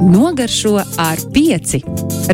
Nogaršo 0.00 0.78
ar 0.98 1.20
pieci. 1.34 1.82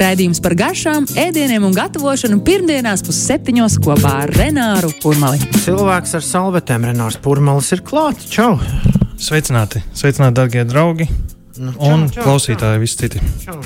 Raidījums 0.00 0.40
par 0.44 0.54
garšām, 0.58 1.08
ēdieniem 1.18 1.66
un 1.68 1.74
gatavošanu 1.76 2.40
pirmdienās 2.46 3.04
pusseptiņos 3.06 3.76
kopā 3.84 4.14
ar 4.24 4.32
Renāru 4.38 4.92
Kurmali. 5.02 5.42
Cilvēks 5.64 6.16
ar 6.16 6.24
salvetēm 6.24 6.88
Renārs 6.90 7.20
Pūraņš 7.20 7.74
ir 7.76 7.84
klāts. 7.84 8.30
Čau! 8.32 8.54
Sveicināti, 9.20 9.84
sveicināti, 9.92 10.38
darbie 10.38 10.64
draugi 10.64 11.10
Nu, 11.60 11.74
čau, 11.76 11.92
un 11.92 12.06
čau, 12.08 12.24
klausītāji, 12.24 12.80
visi 12.80 12.96
citi. 13.02 13.20
Čau. 13.44 13.58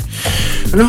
Nu, 0.75 0.89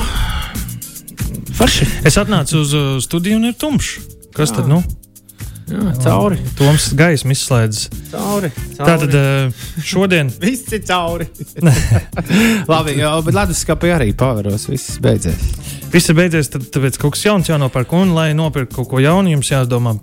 forši. 1.54 1.86
Es 2.10 2.18
atnācu 2.18 2.64
uz 2.64 2.74
uh, 2.74 2.86
studiju 3.04 3.38
un 3.38 3.52
ir 3.52 3.58
tumšs. 3.62 4.00
Kas 4.34 4.56
tad 4.56 4.66
nu? 4.72 4.82
Jā, 5.66 5.92
cauri. 6.04 6.38
Toms 6.60 6.92
gaisma 6.94 7.34
izslēdzas. 7.34 7.88
cauri, 8.12 8.52
cauri. 8.54 8.78
Tātad 8.78 9.16
uh, 9.18 9.64
šodien 9.82 10.30
Viss 10.44 10.70
ir 10.76 10.84
cauri. 10.86 11.26
Labi, 12.72 12.94
jā, 13.00 13.10
bet 13.26 13.38
leduskapī 13.40 13.90
arī 13.96 14.12
paveros. 14.18 14.68
Viss 14.70 15.00
beidzies. 15.02 15.42
viss 15.94 16.12
ir 16.14 16.20
beidzies, 16.20 16.52
tad 16.54 16.68
tāpēc 16.70 17.00
kaut 17.02 17.16
kas 17.16 17.26
jauns 17.26 17.50
jānopērk. 17.50 17.98
Un, 17.98 18.14
lai 18.14 18.28
nopirktu 18.38 18.78
kaut 18.78 18.92
ko 18.94 19.02
jaunu, 19.02 19.34
jums 19.34 19.50
jādomā, 19.50 19.96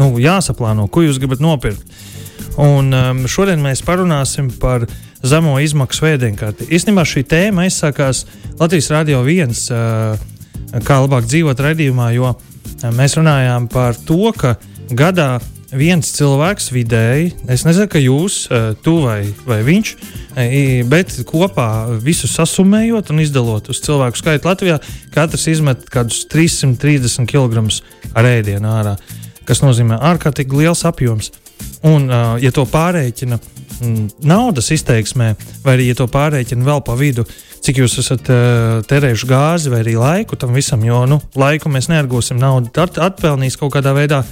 nu, 0.00 0.08
jāsaplāno, 0.22 0.88
ko 0.88 1.04
jūs 1.04 1.20
gribat 1.20 1.44
nopirkt. 1.44 1.84
Un 2.60 2.88
um, 2.96 3.22
šodien 3.28 3.60
mēs 3.64 3.84
parunāsim 3.84 4.48
par 4.60 4.88
zemo 5.24 5.58
izmaksu 5.60 6.08
ēdienkarti. 6.14 6.70
Īstenībā 6.72 7.04
šī 7.08 7.26
tēma 7.28 7.68
aizsākās 7.68 8.24
Latvijas 8.56 8.88
Rādio 8.96 9.20
1, 9.28 9.54
uh, 9.76 10.80
kā 10.88 11.00
labāk 11.04 11.28
dzīvot 11.28 11.60
raidījumā, 11.68 12.10
jo 12.16 12.32
uh, 12.32 12.92
mēs 12.96 13.20
runājām 13.20 13.68
par 13.72 14.00
to, 14.08 14.24
ka 14.36 14.56
gadā 14.98 15.40
viens 15.72 16.10
cilvēks 16.12 16.66
vidēji, 16.74 17.30
es 17.48 17.62
nezinu, 17.64 17.88
ka 17.88 18.00
jūs, 18.02 18.34
uh, 18.52 18.74
tu 18.84 18.98
vai, 19.06 19.22
vai 19.48 19.62
viņš, 19.64 19.92
uh, 19.96 20.42
i- 20.44 20.82
bet 20.84 21.14
kopā 21.28 21.68
visu 22.04 22.28
sasumējot 22.28 23.10
un 23.10 23.22
izdalot 23.24 23.70
uz 23.72 23.80
cilvēku 23.80 24.20
skaitu 24.20 24.50
Latvijā, 24.50 24.80
katrs 25.14 25.46
izmet 25.48 25.88
kādus 25.90 26.26
330 26.28 27.24
kg 27.26 27.64
ar 28.14 28.24
ēdienu 28.34 28.68
ārā, 28.68 28.98
kas 29.48 29.64
nozīmē 29.64 29.96
ārkārtīgi 30.12 30.60
liels 30.60 30.84
apjoms. 30.84 31.32
Un, 31.82 32.10
uh, 32.10 32.36
ja 32.42 32.50
to 32.52 32.66
pārreikina 32.68 33.38
mm, 33.80 34.10
naudas 34.28 34.68
izteiksmē, 34.74 35.32
vai 35.64 35.76
arī 35.78 35.88
ja 35.88 35.94
to 35.94 36.06
pārreikina 36.06 36.64
vēl 36.68 36.84
pa 36.84 36.94
vidu, 36.98 37.24
cik 37.62 37.78
jūs 37.80 37.96
esat 38.02 38.28
uh, 38.28 38.82
terējuši 38.90 39.26
gāzi 39.30 39.70
vai 39.72 39.80
arī 39.84 39.96
laiku 39.96 40.36
tam 40.36 40.52
visam, 40.52 40.82
jo 40.84 41.04
nu, 41.06 41.20
laiku 41.38 41.70
mēs 41.72 41.88
neatgūsim, 41.88 42.36
naudu 42.42 42.70
at 42.82 42.98
atpelnīs 42.98 43.56
kaut 43.56 43.72
kādā 43.72 43.94
veidā. 43.96 44.24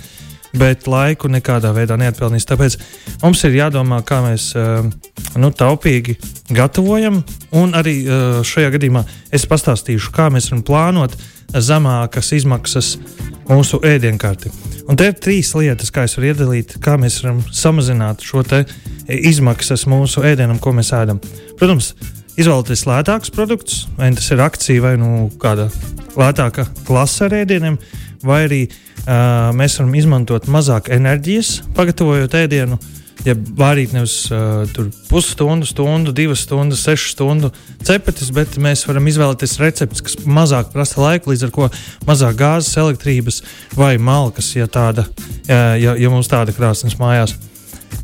Bet 0.59 0.89
laiku 0.91 1.31
nekādā 1.31 1.71
veidā 1.77 1.99
neatpelnīs. 2.01 2.49
Tāpēc 2.49 2.77
mums 3.23 3.45
ir 3.47 3.59
jādomā, 3.61 4.01
kā 4.07 4.19
mēs 4.25 4.51
uh, 4.59 4.87
nu, 5.39 5.51
taupīgi 5.55 6.17
gatavojam. 6.57 7.21
Un 7.55 7.77
arī 7.79 8.01
uh, 8.03 8.41
šajā 8.47 8.73
gadījumā 8.75 9.05
es 9.35 9.47
pastāstīšu, 9.51 10.11
kā 10.17 10.31
mēs 10.35 10.51
varam 10.51 10.65
plānot 10.67 11.15
zemākas 11.55 12.33
izmaksas 12.35 12.97
mūsu 13.51 13.81
ēdienkarti. 13.87 14.51
Un 14.91 14.99
te 14.99 15.07
ir 15.11 15.19
trīs 15.23 15.53
lietas, 15.55 15.91
kā 15.95 16.07
es 16.07 16.17
varu 16.19 16.31
iedalīt, 16.31 16.77
kā 16.83 16.97
mēs 16.99 17.21
varam 17.23 17.43
samazināt 17.55 18.25
šo 18.27 18.43
te 18.47 18.65
izmaksas 19.07 19.87
mūsu 19.91 20.25
ēdienam, 20.27 20.59
ko 20.63 20.75
mēs 20.75 20.93
ēdam. 20.97 21.21
Protams, 21.59 21.93
izvēlēties 22.41 22.87
lētākus 22.89 23.33
produktus, 23.35 23.85
vai 23.99 24.13
tas 24.17 24.31
ir 24.33 24.43
akcija 24.43 24.85
vai 24.85 24.95
nu 25.01 25.29
kāda 25.41 25.69
lētāka 26.19 26.67
klase 26.87 27.27
ar 27.27 27.37
ēdieniem, 27.43 27.79
vai 28.27 28.45
arī 28.47 28.63
uh, 28.69 29.51
mēs 29.57 29.79
varam 29.81 29.95
izmantot 29.99 30.49
mazāk 30.51 30.91
enerģijas, 30.95 31.61
pagatavojot 31.77 32.37
ēdienu. 32.45 32.81
Ja 33.21 33.35
vārīt 33.37 33.93
nevis 33.93 34.31
uh, 34.33 34.63
pusstundu, 35.11 35.69
stundu, 35.69 36.15
divas 36.17 36.47
stundas, 36.47 36.87
sešu 36.87 37.11
stundu 37.13 37.51
cepetes, 37.85 38.31
bet 38.33 38.57
mēs 38.57 38.87
varam 38.89 39.11
izvēlēties 39.13 39.59
recepti, 39.61 40.07
kas 40.07 40.17
mazāk 40.25 40.73
prasa 40.73 41.03
laiku, 41.03 41.35
līdz 41.35 41.45
ar 41.45 41.53
to 41.57 41.69
mazāk 42.09 42.41
gāzes, 42.41 42.79
elektrības 42.81 43.43
vai 43.77 43.99
malkas, 44.01 44.55
ja, 44.57 44.71
tāda, 44.73 45.05
ja, 45.51 45.93
ja, 45.93 46.09
mums 46.09 46.33
tāda 46.33 46.57
krāsnes 46.57 46.97
mājās. 47.01 47.37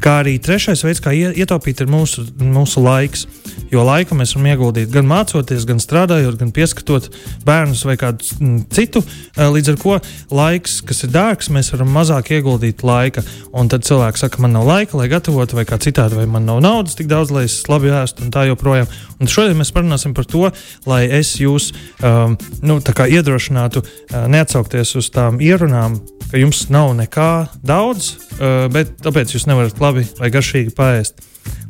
Kā 0.03 0.21
arī 0.23 0.37
trešais 0.43 0.83
veids, 0.85 1.01
kā 1.03 1.13
ie- 1.17 1.33
ietaupīt, 1.43 1.81
ir 1.81 1.91
mūsu, 1.91 2.27
mūsu 2.39 2.83
laiks. 2.85 3.27
Jo 3.73 3.83
laiku 3.87 4.15
mēs 4.15 4.35
varam 4.37 4.47
ieguldīt 4.53 4.91
gan 4.95 5.07
mācoties, 5.09 5.65
gan 5.67 5.81
strādājot, 5.83 6.37
gan 6.39 6.53
pieskatot 6.55 7.09
bērnus 7.47 7.83
vai 7.89 7.97
kādu 7.99 8.23
citu. 8.71 9.03
Eh, 9.37 9.47
Līdz 9.57 9.73
ar 9.73 9.77
to 9.81 9.97
laiks, 10.37 10.81
kas 10.87 11.03
ir 11.07 11.11
dārgs, 11.15 11.49
mēs 11.51 11.73
varam 11.73 11.91
mazāk 11.95 12.31
ieguldīt 12.37 12.85
laika. 12.87 13.25
Un 13.55 13.69
tad 13.73 13.87
cilvēks 13.89 14.23
saka, 14.27 14.43
man 14.43 14.53
nav 14.53 14.67
laika, 14.69 14.99
lai 15.01 15.09
gatavotu, 15.09 15.57
vai 15.59 15.65
kā 15.65 15.79
citādi, 15.83 16.15
vai 16.19 16.27
man 16.27 16.45
nav 16.47 16.61
naudas 16.61 16.95
tik 16.99 17.09
daudz, 17.11 17.31
lai 17.35 17.45
es 17.49 17.63
labi 17.71 17.91
ēstu 17.91 18.27
un 18.27 18.31
tā 18.35 18.47
joprojām. 18.51 18.87
Un 19.21 19.27
šodien 19.27 19.57
mēs 19.57 19.73
parunāsim 19.73 20.15
par 20.15 20.27
to, 20.29 20.51
lai 20.87 21.05
es 21.09 21.37
jūs 21.41 21.71
um, 22.05 22.37
nu, 22.63 22.79
iedrošinātu 22.81 23.83
uh, 23.83 24.27
neatsaukties 24.29 24.95
uz 25.01 25.09
tām 25.15 25.41
ierunām, 25.41 25.99
ka 26.31 26.41
jums 26.41 26.67
nav 26.75 26.93
nekā 26.99 27.31
daudz, 27.67 28.13
uh, 28.41 28.67
bet 28.73 28.97
tāpēc 29.05 29.33
jūs 29.37 29.47
nevarat 29.49 29.76
labi 29.83 30.07
vai 30.19 30.31
garšīgi 30.35 30.75
paēst. 30.77 31.23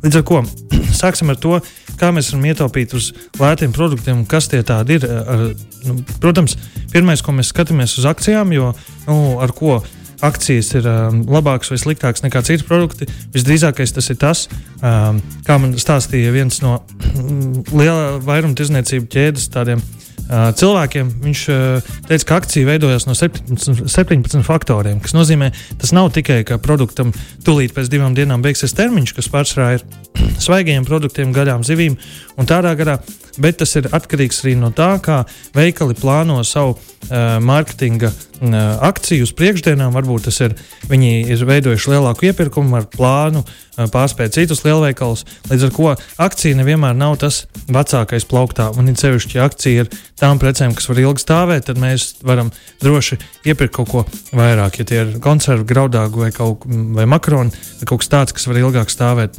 Līdz 0.03 0.19
ar 0.19 0.25
to 0.29 0.41
sāksim 1.01 1.33
ar 1.33 1.39
to, 1.41 1.59
kā 1.99 2.11
mēs 2.13 2.31
varam 2.33 2.47
ietaupīt 2.51 2.95
uz 2.97 3.11
lētiem 3.39 3.75
produktiem 3.75 4.21
un 4.21 4.25
kas 4.29 4.49
tie 4.51 4.63
tādi 4.65 4.99
ir. 4.99 5.07
uh, 5.07 5.21
Ar, 5.27 5.45
nu, 5.87 6.01
protams, 6.23 6.57
pirmais, 6.93 7.23
ko 7.23 7.35
mēs 7.35 7.53
skatāmies 7.53 7.97
uz 8.01 8.07
akcijām, 8.09 8.51
jo 8.55 8.73
nu, 9.07 9.17
ar 9.43 9.53
ko 9.55 9.79
akcijas 10.25 10.71
ir 10.79 10.87
um, 10.89 11.21
labākas 11.29 11.69
vai 11.69 11.77
sliktākas 11.81 12.23
nekā 12.25 12.41
citi 12.45 12.65
produkti. 12.65 13.07
Visdrīzākais 13.35 13.93
tas 13.93 14.09
ir 14.09 14.17
tas, 14.21 14.47
um, 14.81 15.21
kā 15.45 15.59
man 15.61 15.75
stāstīja 15.77 16.33
viens 16.33 16.61
no 16.63 16.79
liela 17.79 18.17
vairuma 18.25 18.57
tirzniecību 18.57 19.09
ķēdes 19.13 19.51
tādiem 19.53 19.83
cilvēkiem. 20.29 21.11
Viņš 21.23 21.43
uh, 21.53 21.91
teica, 22.07 22.27
ka 22.27 22.39
akcija 22.41 22.67
veidojas 22.67 23.07
no 23.07 23.15
17, 23.17 23.87
17 23.91 24.43
faktoriem, 24.47 24.99
kas 25.03 25.15
nozīmē, 25.15 25.51
tas 25.81 25.93
nav 25.95 26.11
tikai, 26.15 26.41
ka 26.47 26.59
produktam 26.61 27.13
tūlīt 27.47 27.75
pēc 27.75 27.91
divām 27.91 28.17
dienām 28.17 28.43
beigsies 28.45 28.75
termiņš, 28.77 29.15
kas 29.17 29.31
pārsvarā 29.33 29.69
ir 29.77 29.87
svaigiem 30.45 30.87
produktiem, 30.87 31.31
gaļām, 31.35 31.65
zivīm 31.67 31.97
un 32.37 32.49
tādā 32.49 32.75
garā. 32.79 32.99
Bet 33.41 33.59
tas 33.61 33.75
ir 33.77 33.89
atkarīgs 33.93 34.41
arī 34.43 34.55
no 34.57 34.71
tā, 34.75 34.95
kā 35.03 35.21
veikali 35.55 35.97
plāno 35.97 36.39
savu 36.47 36.73
uh, 36.73 37.37
mārketinga 37.43 38.09
uh, 38.09 38.55
akciju 38.87 39.27
uz 39.27 39.33
priekšdienām. 39.37 39.93
Varbūt 39.95 40.27
tas 40.29 40.39
ir 40.45 40.55
viņi 40.89 41.11
ir 41.33 41.43
veidojuši 41.47 41.93
lielāku 41.93 42.29
iepirkumu 42.29 42.79
ar 42.79 42.87
plānu 42.91 43.43
uh, 43.43 43.85
pārspēt 43.93 44.35
citus 44.37 44.63
lielveikalus. 44.65 45.25
Līdz 45.51 45.67
ar 45.67 45.73
to 45.77 45.93
akcija 46.27 46.57
nevienmēr 46.57 46.97
nav 46.97 47.19
tas 47.21 47.43
vecākais 47.69 48.27
plauktā. 48.29 48.71
Un 48.77 48.89
it 48.91 49.01
sevišķi, 49.01 49.37
ja 49.37 49.47
akcija 49.47 49.85
ir 49.85 49.91
tām 50.19 50.41
precēm, 50.41 50.73
kas 50.77 50.89
var 50.89 51.03
ilgi 51.05 51.25
stāvēt, 51.25 51.67
tad 51.69 51.81
mēs 51.81 52.15
varam 52.25 52.51
droši 52.81 53.19
iepirkt 53.45 53.77
kaut 53.77 53.91
ko 53.93 54.05
vairāk. 54.37 54.81
Ja 54.81 54.89
tie 54.89 55.03
ir 55.05 55.17
konservi, 55.23 55.67
graudāgi 55.69 56.25
vai, 56.25 56.31
kaut, 56.33 56.65
vai 56.67 57.05
makaroni, 57.09 57.53
vai 57.81 57.89
kaut 57.89 58.01
kas 58.01 58.13
tāds, 58.13 58.37
kas 58.37 58.49
var 58.49 58.65
ilgāk 58.65 58.93
stāvēt. 58.93 59.37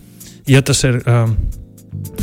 Ja 0.49 0.63
tas 0.65 0.81
ir 0.87 1.03
um, 1.05 1.35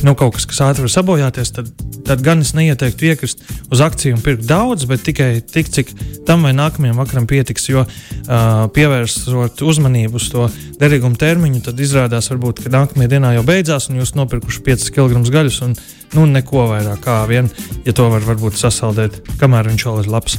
nu, 0.06 0.14
kaut 0.18 0.36
kas, 0.36 0.46
kas 0.50 0.62
ātri 0.66 0.86
var 0.86 0.92
sabojāties, 0.94 1.52
tad, 1.56 1.70
tad 2.06 2.22
gan 2.26 2.44
es 2.44 2.54
neieteiktu 2.58 3.08
iekrist 3.10 3.42
uz 3.74 3.82
akciju 3.84 4.18
un 4.18 4.24
pirkt 4.26 4.46
daudz, 4.50 4.86
bet 4.90 5.04
tikai 5.06 5.30
tik, 5.42 5.72
cik 5.74 5.94
tam 6.28 6.46
vai 6.46 6.54
nākamajam 6.58 7.00
vakaram 7.00 7.28
pietiks. 7.30 7.70
Jo 7.72 7.86
uh, 7.86 8.66
pievērsot 8.76 9.64
uzmanību 9.66 10.20
uz 10.20 10.28
to 10.34 10.48
derīguma 10.82 11.18
termiņu, 11.22 11.64
tad 11.70 11.80
izrādās, 11.82 12.30
varbūt, 12.34 12.66
ka 12.66 12.74
nākamajā 12.74 13.14
dienā 13.16 13.36
jau 13.38 13.46
beidzās, 13.48 13.90
un 13.90 14.02
jūs 14.02 14.16
nopirkuši 14.20 14.66
5 14.68 14.92
kg 14.96 15.24
gaļas, 15.38 15.62
un 15.66 15.78
nu, 16.16 16.28
neko 16.36 16.68
vairāk 16.74 17.02
kā 17.06 17.22
vien, 17.30 17.50
ja 17.88 17.96
to 17.96 18.10
var 18.14 18.26
varbūt 18.28 18.60
sasaldēt, 18.60 19.24
kamēr 19.42 19.72
viņš 19.72 19.88
vēl 19.90 20.04
ir 20.04 20.12
labs. 20.14 20.38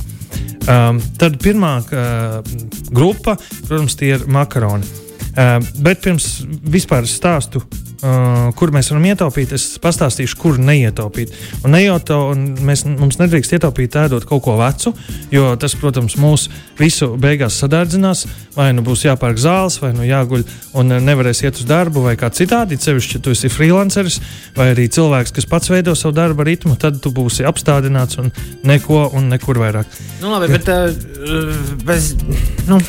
Um, 0.66 0.98
tad 1.18 1.38
pirmā 1.42 1.76
uh, 1.86 2.54
grupa, 2.91 3.36
protams, 3.68 3.98
tie 3.98 4.16
ir 4.16 4.26
makaroni. 4.30 5.05
Uh, 5.36 5.58
bet 5.84 6.00
pirms 6.00 6.41
vispār 6.64 7.04
stāstu, 7.04 7.60
uh, 7.60 8.47
kur 8.56 8.70
mēs 8.72 8.88
varam 8.88 9.04
ietaupīt, 9.10 9.50
es 9.52 9.66
pastāstīšu, 9.84 10.38
kur 10.41 10.56
neietaupīt. 10.56 11.34
Un 11.60 11.74
nejauto, 11.76 12.16
un 12.33 12.47
mēs, 12.65 12.86
mums 12.88 13.18
nedrīkst 13.21 13.53
ietaupīt 13.59 13.98
ēdot 14.00 14.24
kaut 14.28 14.47
ko 14.47 14.54
vecu, 14.56 14.94
jo 15.34 15.50
tas, 15.60 15.77
protams, 15.77 16.16
mūs 16.16 16.47
visu 16.80 17.10
beigās 17.21 17.59
sadārdzinās. 17.60 18.24
Vai 18.56 18.71
nu 18.72 18.80
būs 18.80 19.04
jāpērk 19.04 19.36
zāles, 19.36 19.77
vai 19.83 19.92
nu 19.92 20.09
jāguļ 20.09 20.47
un 20.80 20.97
nevarēs 21.04 21.44
iet 21.44 21.60
uz 21.60 21.68
darbu, 21.68 22.06
vai 22.09 22.16
kā 22.16 22.33
citādi. 22.33 22.80
Cevišķi, 22.80 23.18
ja 23.18 23.24
tu 23.27 23.36
esi 23.36 23.53
freelanceris, 23.53 24.16
vai 24.56 24.71
arī 24.72 24.88
cilvēks, 24.88 25.36
kas 25.36 25.50
pats 25.50 25.68
veido 25.68 25.92
savu 25.92 26.16
darba 26.16 26.48
ritmu, 26.48 26.78
tad 26.80 27.03
tu 27.04 27.12
būsi 27.12 27.44
apstādināts 27.44 28.16
un 28.24 28.33
neko 28.65 29.10
un 29.12 29.28
nekur 29.36 29.60
vairāk. 29.60 30.00
Nu, 30.24 30.33
labi, 30.33 30.48
bet 30.56 30.72
uh, 30.72 31.77
bez, 31.84 32.15
nu, 32.71 32.80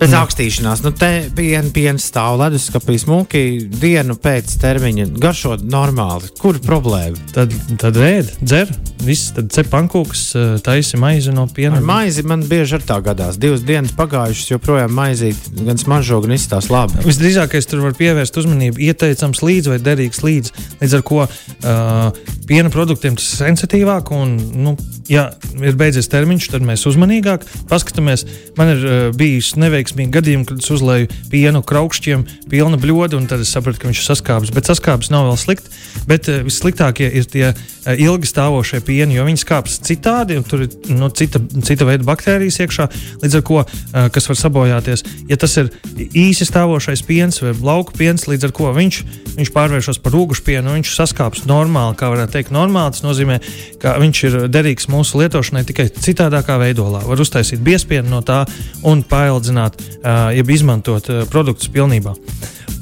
bez 0.00 0.14
augstīšanās, 0.16 0.82
nu, 0.84 0.92
te 0.96 1.10
piena, 1.36 1.68
piena 1.74 2.00
stāv 2.00 2.38
leduskapī 2.40 2.96
smuki 3.00 3.42
dienu 3.70 4.16
pēc 4.20 4.54
termiņa. 4.62 5.10
Garšo 5.20 5.56
normāli. 5.60 6.30
Kur 6.40 6.58
problēma? 6.64 7.18
Tad, 7.34 7.52
tad 7.80 7.98
ēd, 8.00 8.32
dzer, 8.40 8.72
viss 9.04 9.34
tad 9.36 9.50
cep 9.52 9.68
pankūks, 9.72 10.24
uh, 10.36 10.54
taisi 10.64 11.00
maizi 11.00 11.34
no 11.36 11.46
piena. 11.52 11.78
Ar 11.78 11.86
maizi 11.86 12.24
man 12.26 12.44
bieži 12.48 12.78
ar 12.78 12.86
tā 12.88 13.00
gadās. 13.04 13.38
Divas 13.40 13.64
dienas 13.66 13.92
pagājušas, 13.98 14.52
joprojām 14.54 14.94
maizīt 14.96 15.50
gan 15.60 15.80
smaržo, 15.80 16.22
gan 16.24 16.36
izstās 16.36 16.70
labi. 16.72 17.00
Visdrīzākais 17.06 17.68
tur 17.68 17.84
var 17.84 17.96
pievērst 17.98 18.40
uzmanību 18.40 18.80
ieteicams 18.88 19.44
līdzi 19.44 19.74
vai 19.74 19.80
derīgs 19.84 20.24
līdzi. 20.24 20.56
Līdz 20.80 20.96
ar 20.98 21.06
to 21.10 21.22
uh, 21.26 22.22
piena 22.48 22.72
produktiem 22.72 23.18
tas 23.18 23.28
ir 23.34 23.44
sensitīvāk 23.44 24.12
un, 24.16 24.36
nu, 24.64 24.74
ja 25.10 25.28
ir 25.60 25.76
beidzies 25.78 26.08
termiņš, 26.10 26.50
tad 26.54 26.64
mēs 26.66 26.86
uzmanīgāk 26.88 27.44
paskatāmies. 27.70 28.26
Man 28.58 28.74
ir 28.74 28.84
uh, 28.86 28.98
bijis 29.16 29.54
neveiksmīgi 29.90 30.14
gadījumi, 30.14 30.46
kad 30.46 30.60
es 30.60 30.70
uzlēju 30.70 31.08
pienu 31.30 31.62
kraukšķiem, 31.62 32.24
pilna 32.50 32.78
bļoda, 32.80 33.18
un 33.18 33.26
tad 33.26 33.40
es 33.40 33.50
sapratu, 33.50 33.80
ka 33.80 33.88
viņš 33.88 34.00
ir 34.00 34.06
saskābis. 34.06 34.52
Bet 34.54 34.68
saskābis 34.68 35.10
nav 35.10 35.26
vēl 35.28 35.38
slikti. 35.38 35.70
Bet 36.08 36.28
uh, 36.28 36.42
vissliktākie 36.46 37.10
ir 37.10 37.26
tie 37.26 37.50
uh, 37.50 37.94
ilgi 37.94 38.28
stāvošie 38.30 38.80
pieni, 38.86 39.16
jo 39.16 39.26
viņi 39.26 39.42
skāpjas 39.42 39.80
citādi, 39.86 40.38
un 40.38 40.46
tur 40.46 40.64
ir 40.66 40.94
nu, 40.94 41.10
cita, 41.10 41.40
cita 41.66 41.86
veida 41.88 42.06
baktērijas 42.06 42.60
iekšā, 42.62 42.88
līdz 43.24 43.38
ar 43.38 43.44
ko 43.46 43.62
uh, 43.62 44.08
kas 44.12 44.28
var 44.30 44.38
sabojāties. 44.38 45.04
Ja 45.30 45.38
tas 45.40 45.56
ir 45.60 45.72
īsi 45.98 46.46
stāvošais 46.48 47.04
piens 47.06 47.40
vai 47.42 47.54
lauka 47.54 47.96
piens, 47.98 48.28
līdz 48.30 48.50
ar 48.50 48.54
ko 48.56 48.70
viņš, 48.76 49.02
viņš 49.38 49.52
pārvēršas 49.54 50.00
par 50.02 50.14
rūgušu 50.16 50.46
pienu, 50.46 50.76
viņš 50.78 50.94
saskāpjas 50.96 51.48
normāli, 51.50 51.98
kā 51.98 52.10
varētu 52.12 52.36
teikt, 52.36 52.54
normāli. 52.54 52.94
Tas 52.94 53.06
nozīmē, 53.06 53.40
ka 53.82 53.96
viņš 54.00 54.22
ir 54.28 54.38
derīgs 54.52 54.90
mūsu 54.92 55.20
lietošanai 55.22 55.64
tikai 55.68 55.88
citādākā 55.94 56.58
veidolā. 56.62 57.02
Var 57.06 57.22
uztaisīt 57.22 57.62
biespienu 57.64 58.10
no 58.10 58.22
tā 58.26 58.42
un 58.86 59.02
paildzināt, 59.06 59.79
uh, 59.80 60.30
jeb 60.36 60.56
izmantot 60.56 61.10
uh, 61.10 61.26
produktus 61.30 61.70
pilnībā. 61.72 62.16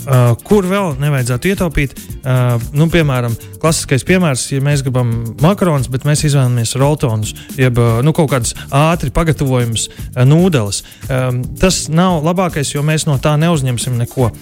Uh, 0.09 0.33
kur 0.41 0.65
vēl 0.65 0.95
nevajadzētu 1.03 1.51
ietaupīt? 1.51 1.91
Uh, 2.23 2.55
nu, 2.73 2.87
piemēram, 2.89 3.35
klasiskais 3.61 4.07
piemērs, 4.09 4.47
ja 4.55 4.63
mēs 4.65 4.81
gribam 4.87 5.11
makaronus, 5.45 5.91
bet 5.93 6.07
mēs 6.09 6.23
izvēlamies 6.25 6.73
roltonus, 6.81 7.35
jeb 7.61 7.77
uh, 7.77 7.99
nu, 8.07 8.15
kaut 8.17 8.31
kādas 8.33 8.55
ātri 8.73 9.13
pagatavojamas 9.13 9.85
uh, 9.91 10.23
nūdeles. 10.25 10.81
Um, 11.13 11.43
tas 11.61 11.83
nav 11.93 12.23
labākais, 12.25 12.73
jo 12.73 12.87
mēs 12.87 13.05
no 13.05 13.19
tā 13.21 13.35
neuzņemsim 13.43 14.01
neko 14.01 14.31
uh, 14.31 14.41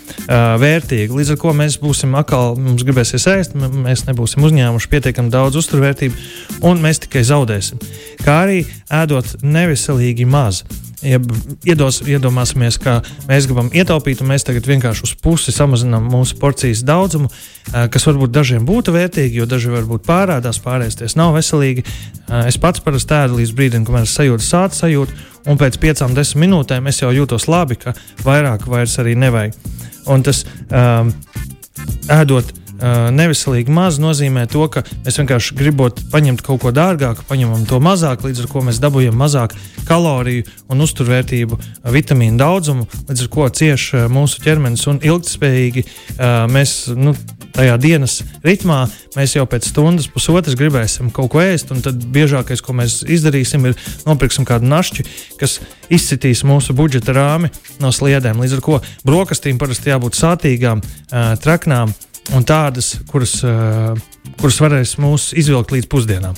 vērtīgu. 0.63 1.19
Līdz 1.19 1.35
ar 1.35 1.43
to 1.43 1.59
mēs 1.59 1.81
būsim 1.83 2.15
atkal, 2.21 2.55
mums 2.63 2.87
gribēsies 2.87 3.27
ēst, 3.35 3.59
mēs 3.59 4.07
nebūsim 4.07 4.47
uzņēmuši 4.47 4.93
pietiekami 4.95 5.35
daudz 5.35 5.59
uzturvērtību, 5.65 6.27
un 6.69 6.85
mēs 6.85 7.03
tikai 7.09 7.27
zaudēsim. 7.27 7.83
Kā 8.23 8.45
arī 8.47 8.63
ēdot 9.03 9.41
neveselīgi 9.43 10.31
maz 10.31 10.63
ja 11.07 11.21
iedos, 11.67 12.01
iedomāsimies, 12.07 12.79
ka 12.83 12.99
mēs 13.29 13.47
gribam 13.49 13.71
ietaupīt, 13.75 14.23
un 14.23 14.31
mēs 14.33 14.47
tagad 14.47 14.67
vienkārši 14.69 15.07
uz 15.07 15.15
pusi 15.23 15.55
samazinām 15.55 16.09
mūsu 16.13 16.39
porcijas 16.41 16.83
daudzumu, 16.87 17.31
kas 17.93 18.07
varbūt 18.09 18.35
dažiem 18.35 18.67
būtu 18.69 18.95
vērtīgi, 18.97 19.41
jo 19.41 19.49
daži 19.51 19.73
varbūt 19.75 20.07
pārādās, 20.07 20.61
pārēsties 20.65 21.17
nav 21.19 21.37
veselīgi. 21.37 21.87
Es 22.47 22.59
pats 22.63 22.83
parasti 22.85 23.17
ēdu 23.17 23.41
līdz 23.41 23.55
brīdim, 23.57 23.87
kamēr 23.87 24.07
es 24.09 24.15
sajūtu 24.19 24.47
sāta 24.47 24.81
sajūtu, 24.83 25.17
un 25.47 25.61
pēc 25.61 25.79
piecām, 25.83 26.15
desmit 26.17 26.47
minūtēm 26.47 26.91
es 26.91 27.03
jau 27.03 27.15
jūtos 27.15 27.49
labi, 27.51 27.79
ka 27.81 27.95
vairāk 28.27 28.67
vairs 28.71 28.99
arī 29.03 29.17
nevajag. 29.19 29.57
Un 30.13 30.23
tas 30.27 30.45
um, 30.71 31.11
ēdot 32.13 32.53
Uh, 32.77 33.07
neveselīgi 33.09 33.73
maz 33.73 33.97
nozīmē 33.97 34.43
to, 34.53 34.67
ka 34.69 34.83
mēs 35.07 35.17
vienkārši 35.17 35.55
gribot 35.57 36.03
paņemt 36.13 36.43
kaut 36.45 36.61
ko 36.61 36.73
dārgāku, 36.77 37.25
paņemam 37.25 37.63
to 37.69 37.79
mazāk, 37.81 38.27
līdz 38.27 38.43
ar 38.43 38.51
to 38.51 38.63
mēs 38.67 38.81
dabūjam 38.85 39.17
mazāk 39.17 39.55
kaloriju 39.89 40.45
un 40.69 40.85
uzturvērtību, 40.85 41.57
uh, 41.57 41.89
vitamīnu 41.95 42.37
daudzumu, 42.37 42.85
līdz 43.09 43.25
ar 43.25 43.31
to 43.33 43.49
cieš 43.63 43.87
uh, 43.95 44.05
mūsu 44.13 44.45
ķermenis 44.45 44.85
un 44.93 45.01
ilgspējīgi 45.01 45.87
mēs 46.53 46.73
nu, 46.97 47.13
tajā 47.57 47.77
dienas 47.81 48.19
ritmā 48.45 48.83
mēs 49.17 49.37
jau 49.37 49.47
pēc 49.49 49.69
stundas, 49.71 50.09
pusotras 50.13 50.57
gribēsim 50.59 51.09
kaut 51.15 51.31
ko 51.33 51.41
ēst, 51.41 51.73
tad 51.85 52.05
biežākais, 52.13 52.63
ko 52.65 52.75
mēs 52.77 52.99
izdarīsim, 53.03 53.71
ir 53.71 53.77
nopirksim 54.09 54.47
kādu 54.49 54.69
našķi, 54.69 55.07
kas 55.41 55.59
izcitīs 55.93 56.45
mūsu 56.47 56.77
budžeta 56.77 57.17
rāmi 57.17 57.53
no 57.81 57.93
sliedēm. 57.95 58.43
Līdz 58.43 58.59
ar 58.59 58.65
to 58.67 58.81
brokastīm 59.09 59.61
parasti 59.61 59.93
jābūt 59.93 60.19
sātīgām, 60.19 60.85
traknām 61.43 61.95
un 62.35 62.47
tādas, 62.47 62.97
kuras, 63.11 63.39
uh, 63.47 63.95
kuras 64.41 64.61
varēs 64.63 64.97
mūs 65.03 65.31
izvilkt 65.39 65.75
līdz 65.77 65.91
pusdienām. 65.93 66.37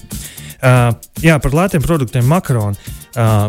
Uh, 0.58 0.92
jā, 1.22 1.38
par 1.40 1.54
lētiem 1.54 1.84
produktiem 1.84 2.26
makaroni. 2.28 2.76
Uh, 3.14 3.48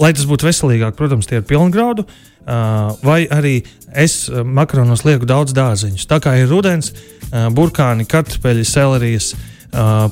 lai 0.00 0.12
tas 0.14 0.26
būtu 0.28 0.48
veselīgāk, 0.48 0.96
protams, 0.98 1.28
tie 1.30 1.40
ir 1.40 1.48
pilngraudu, 1.48 2.06
vai 3.04 3.24
arī 3.32 3.54
es 3.96 4.26
makaronos 4.28 5.04
lieku 5.06 5.24
daudz 5.28 5.54
dārziņus. 5.56 6.06
Tā 6.10 6.18
kā 6.20 6.34
ir 6.40 6.50
rudens, 6.50 6.90
burkāni, 7.54 8.06
kartupeļi, 8.10 8.66
selerijas, 8.68 9.30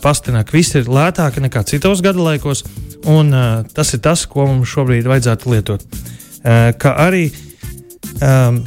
pastināk, 0.02 0.52
viss 0.54 0.78
ir 0.78 0.88
lētāki 0.90 1.42
nekā 1.44 1.64
citos 1.68 2.00
gadalaikos, 2.04 2.64
un 3.10 3.34
tas 3.74 3.92
ir 3.92 4.02
tas, 4.06 4.24
ko 4.30 4.46
mums 4.48 4.72
šobrīd 4.72 5.10
vajadzētu 5.10 5.52
lietot. 5.52 5.84
Kā 6.42 6.94
arī 7.04 7.26
um, 8.22 8.62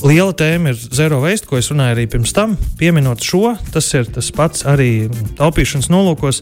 Liela 0.00 0.32
tēma 0.32 0.72
ir 0.72 0.78
zero 0.96 1.18
waste, 1.20 1.44
ko 1.48 1.58
es 1.60 1.68
runāju 1.68 1.92
arī 1.92 2.06
pirms 2.08 2.32
tam. 2.32 2.54
Pieminot 2.80 3.20
šo, 3.24 3.52
tas 3.74 3.86
ir 3.92 4.08
tas 4.08 4.30
pats 4.32 4.64
arī 4.68 5.10
taupīšanas 5.36 5.90
nolūkos. 5.92 6.40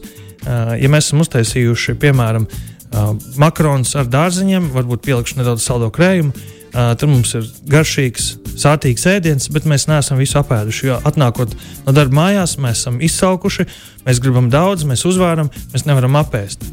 Ja 0.79 0.87
mēs 0.91 1.09
esam 1.09 1.23
uztaisījuši, 1.25 1.97
piemēram, 1.99 2.45
makaronus 3.39 3.91
ar 3.99 4.07
dārziņiem, 4.07 4.69
varbūt 4.71 5.03
pielikšu 5.03 5.41
nedaudz 5.41 5.65
saldo 5.65 5.89
krējumu, 5.93 6.31
tad 6.71 7.03
mums 7.09 7.33
ir 7.35 7.49
garšīgs, 7.69 8.29
sātīgs 8.61 9.03
ēdiens, 9.11 9.49
bet 9.51 9.67
mēs 9.67 9.89
neesam 9.91 10.21
visu 10.21 10.39
apēduši. 10.39 10.85
Jo 10.87 10.99
atnākot 11.09 11.51
no 11.85 11.95
darba 11.95 12.21
mājās, 12.21 12.55
mēs 12.63 12.85
esam 12.85 13.01
izsalkuši, 13.03 13.67
mēs 14.07 14.21
gribam 14.23 14.47
daudz, 14.53 14.87
mēs 14.87 15.03
uzvāram, 15.09 15.51
mēs 15.73 15.83
nevaram 15.89 16.15
apēst. 16.21 16.63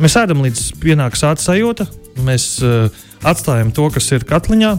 Mēs 0.00 0.16
ēdam 0.16 0.40
līdz 0.46 0.70
pienāk 0.80 1.20
sāta 1.20 1.44
sajūta, 1.44 1.84
mēs 2.24 2.54
atstājam 3.28 3.74
to, 3.76 3.90
kas 3.92 4.08
ir 4.16 4.24
katliņā, 4.24 4.72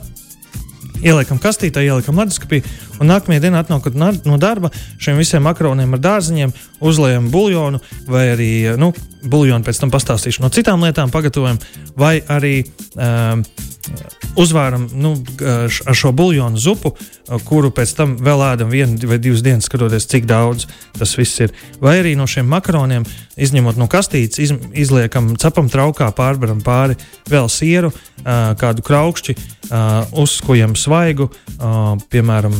ieliekam 1.01 1.39
kastītē, 1.41 1.83
ieliekam 1.85 2.19
leduskapī, 2.21 2.61
un 3.01 3.09
nākamajā 3.09 3.43
dienā 3.43 3.63
atnākot 3.65 3.97
no 3.97 4.37
darba 4.41 4.71
šiem 5.01 5.19
visiem 5.19 5.43
makaroniem 5.45 5.97
ar 5.97 6.03
dārziņiem, 6.03 6.53
uzliekam 6.85 7.31
buļļonu, 7.33 7.81
vai 8.09 8.27
arī 8.35 8.51
nu, 8.81 8.91
buļļonu 9.21 9.67
pēc 9.67 9.81
tam 9.83 9.93
pastāstīšu 9.93 10.45
no 10.45 10.51
citām 10.53 10.85
lietām, 10.85 11.11
pagatavojam, 11.13 11.59
vai 11.97 12.19
arī 12.31 12.61
um, 12.95 13.43
uzvāram 14.39 14.87
nu, 14.97 15.13
ar 15.41 15.97
šo 15.97 16.11
buļļonu 16.15 16.61
zupu, 16.61 16.93
kuru 17.47 17.71
pēc 17.75 17.93
tam 17.97 18.15
vēl 18.21 18.43
ēdam 18.51 18.71
vienu 18.71 19.09
vai 19.09 19.19
divas 19.21 19.43
dienas, 19.45 19.67
skatoties, 19.69 20.07
cik 20.11 20.27
daudz 20.29 20.67
tas 20.97 21.13
viss 21.17 21.41
ir. 21.43 21.53
Vai 21.81 21.97
arī 22.01 22.13
no 22.19 22.27
šiem 22.29 22.49
makaroniem, 22.51 23.05
izņemot 23.41 23.79
no 23.79 23.87
kastītes, 23.91 24.41
iz, 24.43 24.53
izliekam, 24.85 25.33
cepam 25.41 25.69
traukā, 25.71 26.11
pārbaram 26.15 26.61
pāri 26.65 26.97
vēl 27.31 27.49
sieru, 27.51 27.91
kādu 28.61 28.85
kraukšķi, 28.85 29.37
uzskujam 30.21 30.75
svaigu, 30.77 31.29
piemēram, 32.11 32.55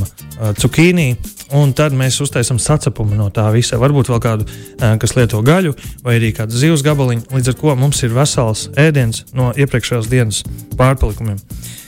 cukīnī. 0.59 1.15
Un 1.57 1.73
tad 1.75 1.91
mēs 1.97 2.21
uztaisām 2.23 2.61
sacepumu 2.63 3.17
no 3.19 3.27
tā 3.33 3.49
visa. 3.51 3.79
Varbūt 3.81 4.07
vēl 4.11 4.21
kādu, 4.23 4.45
kas 4.79 5.15
lieto 5.17 5.41
gaļu, 5.43 5.73
vai 6.05 6.15
arī 6.15 6.31
kādu 6.35 6.55
zivs 6.55 6.83
gabaliņu. 6.85 7.27
Līdz 7.35 7.51
ar 7.51 7.57
to 7.59 7.75
mums 7.75 7.99
ir 8.07 8.15
vesels 8.15 8.69
ēdiens 8.79 9.25
no 9.35 9.49
iepriekšējās 9.59 10.07
dienas 10.11 10.45
pārpalikumiem. 10.79 11.41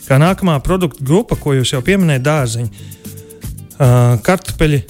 Kā 0.04 0.20
nākamā 0.20 0.58
produktu 0.66 1.06
grupa, 1.08 1.38
ko 1.40 1.56
jūs 1.56 1.72
jau 1.72 1.80
pieminējāt, 1.86 2.26
dārziņi, 2.28 2.70
kartupeļi. 4.28 4.82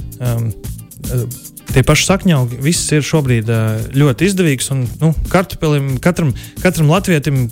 Tie 1.73 1.81
paši 1.81 2.05
sakņaugi, 2.05 2.57
viss 2.61 2.91
ir 2.93 3.05
šobrīd 3.05 3.49
ļoti 3.97 4.27
izdevīgs. 4.29 4.71
Un, 4.73 4.83
nu, 5.01 5.13
kartupelim, 5.29 5.95
katram, 6.01 6.33
katram 6.61 6.89
latvietim 6.93 7.45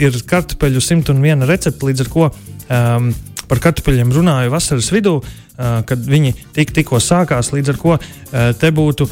ir 0.00 0.20
kartupeļu 0.28 0.84
101 0.84 1.48
recepte, 1.48 1.88
līdz 1.88 2.04
ar 2.04 2.12
to 2.12 2.28
um, 2.28 3.10
par 3.48 3.62
kartupeļiem 3.64 4.12
runāju 4.14 4.52
vasaras 4.52 4.90
vidū. 4.94 5.18
Uh, 5.58 5.80
kad 5.86 5.98
viņi 6.06 6.34
tik, 6.54 6.70
tikko 6.74 7.00
sākās. 7.02 7.50
Līdz 7.50 7.72
ar 7.72 7.78
to 7.82 7.96
te 8.60 8.70
būtu 8.70 9.08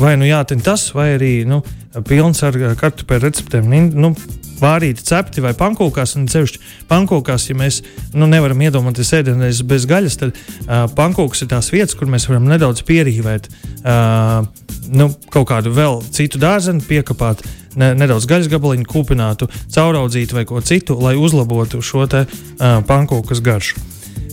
vai 0.00 0.16
nu 0.18 0.26
jātiek 0.26 0.62
tas, 0.64 0.88
vai 0.96 1.12
arī 1.14 1.44
nu, 1.46 1.60
pilns 2.08 2.42
ar 2.46 2.56
kartupeļu 2.80 3.28
receptēm. 3.28 3.74
Nu, 3.94 4.14
Vārīti 4.60 5.00
cepti 5.08 5.40
vai 5.40 5.54
pankūkās, 5.56 6.18
un 6.18 6.26
ceļš 6.28 6.58
pankūkās, 6.90 7.46
ja 7.48 7.54
mēs 7.56 7.78
nu, 8.12 8.26
nevaram 8.28 8.60
iedomāties 8.60 9.14
ēdienreiz 9.16 9.62
bez 9.64 9.86
gaļas, 9.88 10.18
tad 10.20 10.36
uh, 10.36 10.84
pankūks 10.98 11.46
ir 11.46 11.48
tās 11.54 11.70
vietas, 11.72 11.96
kur 11.96 12.10
mēs 12.12 12.28
varam 12.28 12.44
nedaudz 12.50 12.84
pierīvēt 12.84 13.48
uh, 13.48 14.44
nu, 14.92 15.08
kaut 15.32 15.48
kādu 15.48 15.72
vēl 15.72 16.02
citu 16.12 16.42
dārzenu, 16.42 16.84
piekāpāt 16.84 17.40
ne, 17.80 17.94
nedaudz 17.96 18.28
gaļas 18.28 18.52
gabaliņu, 18.52 18.84
kūpinātu, 18.92 19.48
cauraudzīt 19.72 20.36
vai 20.36 20.44
ko 20.44 20.60
citu, 20.60 21.00
lai 21.00 21.16
uzlabotu 21.16 21.80
šo 21.80 22.04
te 22.04 22.26
uh, 22.28 22.82
pankūkas 22.84 23.40
garšu. 23.40 23.80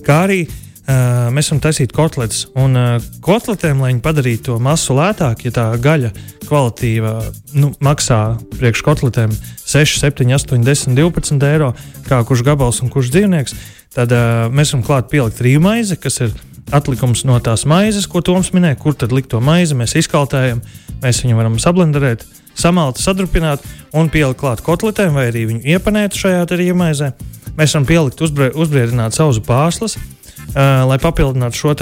Kā 0.03 0.25
arī 0.27 0.44
uh, 0.44 0.66
Uh, 0.88 1.25
mēs 1.36 1.50
varam 1.51 1.60
taisīt 1.65 1.91
kotletes. 1.91 2.46
Un 2.56 2.77
uh, 2.79 2.94
kotletēm, 3.20 3.82
lai 3.84 3.89
viņi 3.91 4.00
padarītu 4.06 4.46
to 4.46 4.53
masu 4.63 4.96
lētāku, 4.96 5.50
ja 5.50 5.51
tā 5.58 5.65
gaļa 5.84 6.13
kvalitīva 6.46 7.12
nu, 7.60 7.74
maksā 7.84 8.20
priekš 8.53 8.86
kotletēm 8.88 9.34
6, 9.36 9.98
7, 10.00 10.32
8, 10.38 10.63
10, 10.63 10.96
12 10.96 11.44
eiro, 11.50 11.74
kā 12.08 12.22
kurš 12.24 12.46
gabals 12.48 12.79
un 12.86 12.94
kurš 12.94 13.12
dzīvnieks, 13.17 13.58
tad 14.00 14.15
uh, 14.15 14.48
mēs 14.48 14.72
varam 14.72 14.88
klāt 14.88 15.12
pielikt 15.12 15.44
rīmaizi, 15.44 16.00
kas 16.00 16.22
ir 16.24 16.32
atlikums 16.72 17.27
no 17.27 17.36
tās 17.44 17.67
maizes, 17.67 18.08
ko 18.08 18.24
Toms 18.24 18.56
minēja, 18.56 18.79
kur 18.79 18.96
tad 18.96 19.12
likt 19.12 19.34
to 19.36 19.44
maizi. 19.44 19.75
Mēs 19.75 20.00
izkaltējam, 20.00 20.63
mēs 21.03 21.20
viņu 21.25 21.36
varam 21.36 21.60
sablenderēt, 21.60 22.24
samalt, 22.56 23.03
sadrupināt 23.03 23.67
un 23.91 24.08
pielikt 24.08 24.39
klāt 24.39 24.63
kotletēm, 24.63 25.20
vai 25.20 25.34
arī 25.34 25.50
viņu 25.51 25.65
iepanēt 25.67 26.15
šajā 26.15 26.48
rīmaizē. 26.48 27.12
Mēs 27.58 27.74
varam 27.75 27.89
pielikt 27.89 28.24
uzbrie, 28.24 28.53
uzbriedināt 28.56 29.20
sauzu 29.20 29.44
pārslas, 29.44 29.98
uh, 30.00 30.13
lai 30.56 30.98
papildinātu 31.01 31.58
šo 31.58 31.75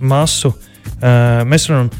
masu. 0.00 0.52
Uh, 1.02 1.42
mēs 1.48 1.68
varam 1.70 1.90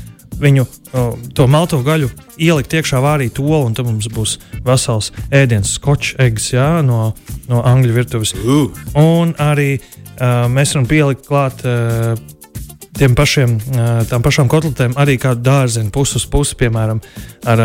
viņu 0.43 0.65
uh, 0.65 1.15
to 1.35 1.47
malto 1.51 1.81
gaļu 1.85 2.11
ielikt 2.43 2.75
iekšā 2.75 3.01
vārīt 3.03 3.41
olu, 3.43 3.67
un 3.69 3.75
tad 3.77 3.87
mums 3.87 4.09
būs 4.13 4.39
vesels 4.67 5.13
ēdiens, 5.31 5.75
skočs, 5.79 6.15
eggs 6.23 6.53
jā, 6.53 6.83
no, 6.87 7.13
no 7.51 7.63
angļu 7.67 7.97
virtuves. 7.97 8.35
Uh. 8.39 8.71
Un 8.99 9.35
arī 9.43 9.77
uh, 9.79 10.47
mēs 10.53 10.77
varam 10.77 10.89
pielikt 10.91 11.27
klāt. 11.31 11.67
Uh, 11.67 12.15
Tiem 12.93 13.15
pašiem, 13.17 13.55
tām 14.11 14.21
pašām 14.21 14.51
kotletēm 14.53 14.93
arī 15.01 15.15
kādu 15.19 15.41
dārzeņu, 15.47 15.89
pusi 15.91 16.19
uz 16.19 16.27
pusi, 16.29 16.53
piemēram, 16.61 16.99
ar, 17.49 17.63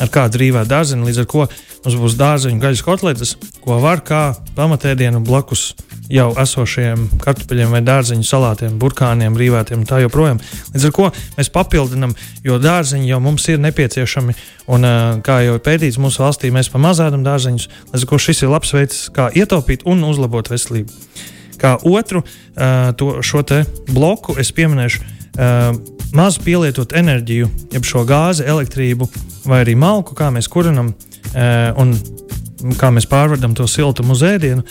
ar 0.00 0.10
kādu 0.12 0.40
rīvā 0.40 0.64
dārzeņu. 0.68 1.06
Līdz 1.08 1.22
ar 1.22 1.28
to 1.30 1.46
mums 1.84 2.00
būs 2.00 2.16
dārzeņu 2.20 2.60
gaļas 2.62 2.82
kotletes, 2.84 3.36
ko 3.64 3.78
var 3.82 4.02
kā 4.06 4.22
pamatēdienu 4.56 5.22
blakus 5.26 5.72
jau 6.10 6.32
esošiem 6.42 7.06
kartupeļiem 7.22 7.70
vai 7.70 7.80
dārzeņu 7.86 8.26
salātiem, 8.26 8.78
burkāniem, 8.82 9.36
rīvētiem 9.38 9.84
un 9.84 9.86
tā 9.86 10.00
joprojām. 10.02 10.40
Līdz 10.74 10.88
ar 10.88 10.94
to 10.96 11.06
mēs 11.36 11.52
papildinām, 11.54 12.16
jo 12.46 12.58
dārzeņi 12.62 13.12
jau 13.12 13.20
mums 13.22 13.46
ir 13.52 13.60
nepieciešami. 13.62 14.34
Un, 14.70 14.86
kā 15.26 15.40
jau 15.46 15.58
pētīts 15.62 16.00
mūsu 16.02 16.24
valstī, 16.24 16.50
mēs 16.54 16.72
pamazām 16.72 17.22
dārzeņus. 17.26 17.68
Līdz 17.92 18.06
ar 18.06 18.10
to 18.10 18.20
šis 18.26 18.42
ir 18.42 18.52
labs 18.52 18.74
veids, 18.74 19.04
kā 19.14 19.30
ietaupīt 19.34 19.86
un 19.86 20.02
uzlabot 20.08 20.50
veselību. 20.50 20.90
Kā 21.60 21.76
otru 21.84 22.24
to, 22.96 23.10
šo 23.22 23.44
bloku 23.92 24.38
es 24.40 24.50
pieminēšu 24.56 25.99
maz 26.16 26.38
pielietot 26.42 26.94
enerģiju, 26.96 27.48
jeb 27.74 27.86
šo 27.86 28.04
gāzi, 28.08 28.46
elektrību 28.48 29.08
vai 29.48 29.62
arī 29.64 29.76
malku, 29.78 30.16
kā 30.18 30.30
mēs 30.34 30.50
kurinam 30.50 30.92
un 31.80 31.94
kā 32.80 32.90
mēs 32.92 33.06
pārvedam 33.10 33.54
to 33.56 33.66
siltumu 33.70 34.16
uz 34.16 34.24
ēdienu. 34.26 34.66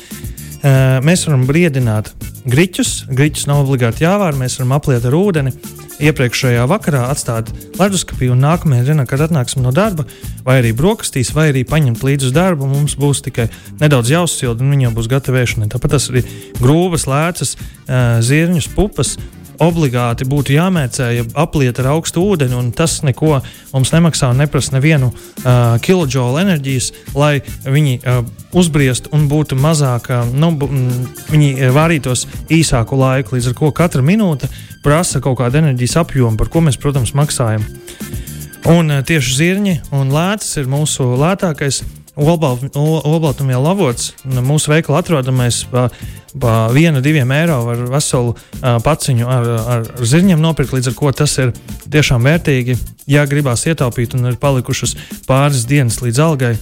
Mēs 1.05 1.23
varam 1.23 1.45
briedināt 1.47 2.11
griķus. 2.43 3.05
Griķus 3.07 3.47
nav 3.47 3.63
obligāti 3.63 4.03
jāvār, 4.03 4.35
mēs 4.35 4.57
varam 4.59 4.75
apliet 4.75 5.05
ar 5.07 5.15
ūdeni. 5.15 5.53
Iepriekšējā 5.99 6.63
vakarā 6.67 7.05
atstāt 7.11 7.49
leduskapī, 7.75 8.29
un 8.31 8.39
nākamajā 8.43 8.85
dienā, 8.87 9.03
kad 9.07 9.19
atnāksim 9.25 9.63
no 9.65 9.73
darba, 9.75 10.05
vai 10.45 10.61
arī 10.61 10.71
brokastīs, 10.75 11.33
vai 11.35 11.49
arī 11.51 11.65
paņemt 11.67 12.03
līdzi 12.07 12.29
uz 12.29 12.35
darbu, 12.35 12.69
mums 12.71 12.95
būs 12.99 13.19
tikai 13.25 13.49
nedaudz 13.81 14.11
jāuzsilda, 14.13 14.63
un 14.63 14.71
viņi 14.75 14.87
jau 14.87 14.93
būs 14.95 15.09
gatavēšanai. 15.11 15.67
Tāpat 15.73 15.95
tas 15.97 16.07
arī 16.11 16.23
grūvas, 16.59 17.03
lēcas, 17.09 17.51
zirņus, 18.27 18.69
pupas 18.77 19.17
obligāti 19.63 20.27
būtu 20.29 20.55
jāmērcē, 20.55 21.09
ja 21.17 21.25
apliet 21.39 21.79
ar 21.81 21.91
augstu 21.93 22.23
ūdeni, 22.23 22.55
un 22.57 22.71
tas 22.75 22.99
neko 23.05 23.39
mums 23.73 23.91
nemaksā 23.93 24.31
un 24.31 24.41
neprasa 24.43 24.75
nevienu 24.75 25.11
uh, 25.11 25.75
kiloģolu 25.83 26.41
enerģijas, 26.43 26.91
lai 27.17 27.39
viņi 27.65 27.99
uh, 27.99 28.21
uzbriest 28.59 29.11
un 29.15 29.27
būtu 29.31 29.59
mazāk, 29.59 30.09
uh, 30.13 30.31
nu, 30.31 30.53
viņi 31.29 31.71
vārītos 31.75 32.25
īsāku 32.53 32.99
laiku, 32.99 33.35
līdz 33.37 33.51
ar 33.51 33.59
to 33.59 33.71
katra 33.75 34.05
minūte 34.05 34.49
prasa 34.83 35.21
kaut 35.23 35.39
kādu 35.41 35.59
enerģijas 35.61 35.99
apjomu, 36.03 36.39
par 36.39 36.51
ko 36.51 36.63
mēs, 36.65 36.79
protams, 36.79 37.15
maksājam. 37.17 37.65
Un 38.69 38.91
tieši 39.07 39.35
zirņi 39.37 39.75
un 39.95 40.11
lētas 40.13 40.57
ir 40.59 40.67
mūsu 40.69 41.05
lētākais 41.19 41.81
olbaltumvielu 42.17 43.69
avots. 43.71 44.13
Mūsu 44.25 44.73
veikalā 44.73 45.03
atrodamais 45.03 45.61
pa, 45.71 45.87
pa 46.39 46.55
vienu, 46.73 47.03
diviem 47.05 47.31
eiro 47.35 47.61
var 47.67 47.85
veselu 47.93 48.33
uh, 48.33 48.79
paciņu 48.85 49.29
ar, 49.29 49.51
ar, 49.59 49.85
ar 49.99 50.09
zirņiem 50.13 50.41
nopirkt. 50.41 50.75
Līdz 50.77 50.91
ar 50.93 50.97
to 50.99 51.13
tas 51.23 51.37
ir 51.43 51.53
tiešām 51.91 52.25
vērtīgi. 52.27 52.77
Ja 53.09 53.27
gribās 53.29 53.65
ietaupīt 53.69 54.17
un 54.17 54.31
ir 54.31 54.41
palikušas 54.41 54.95
pāris 55.29 55.65
dienas 55.69 56.01
līdz 56.03 56.25
algai, 56.25 56.57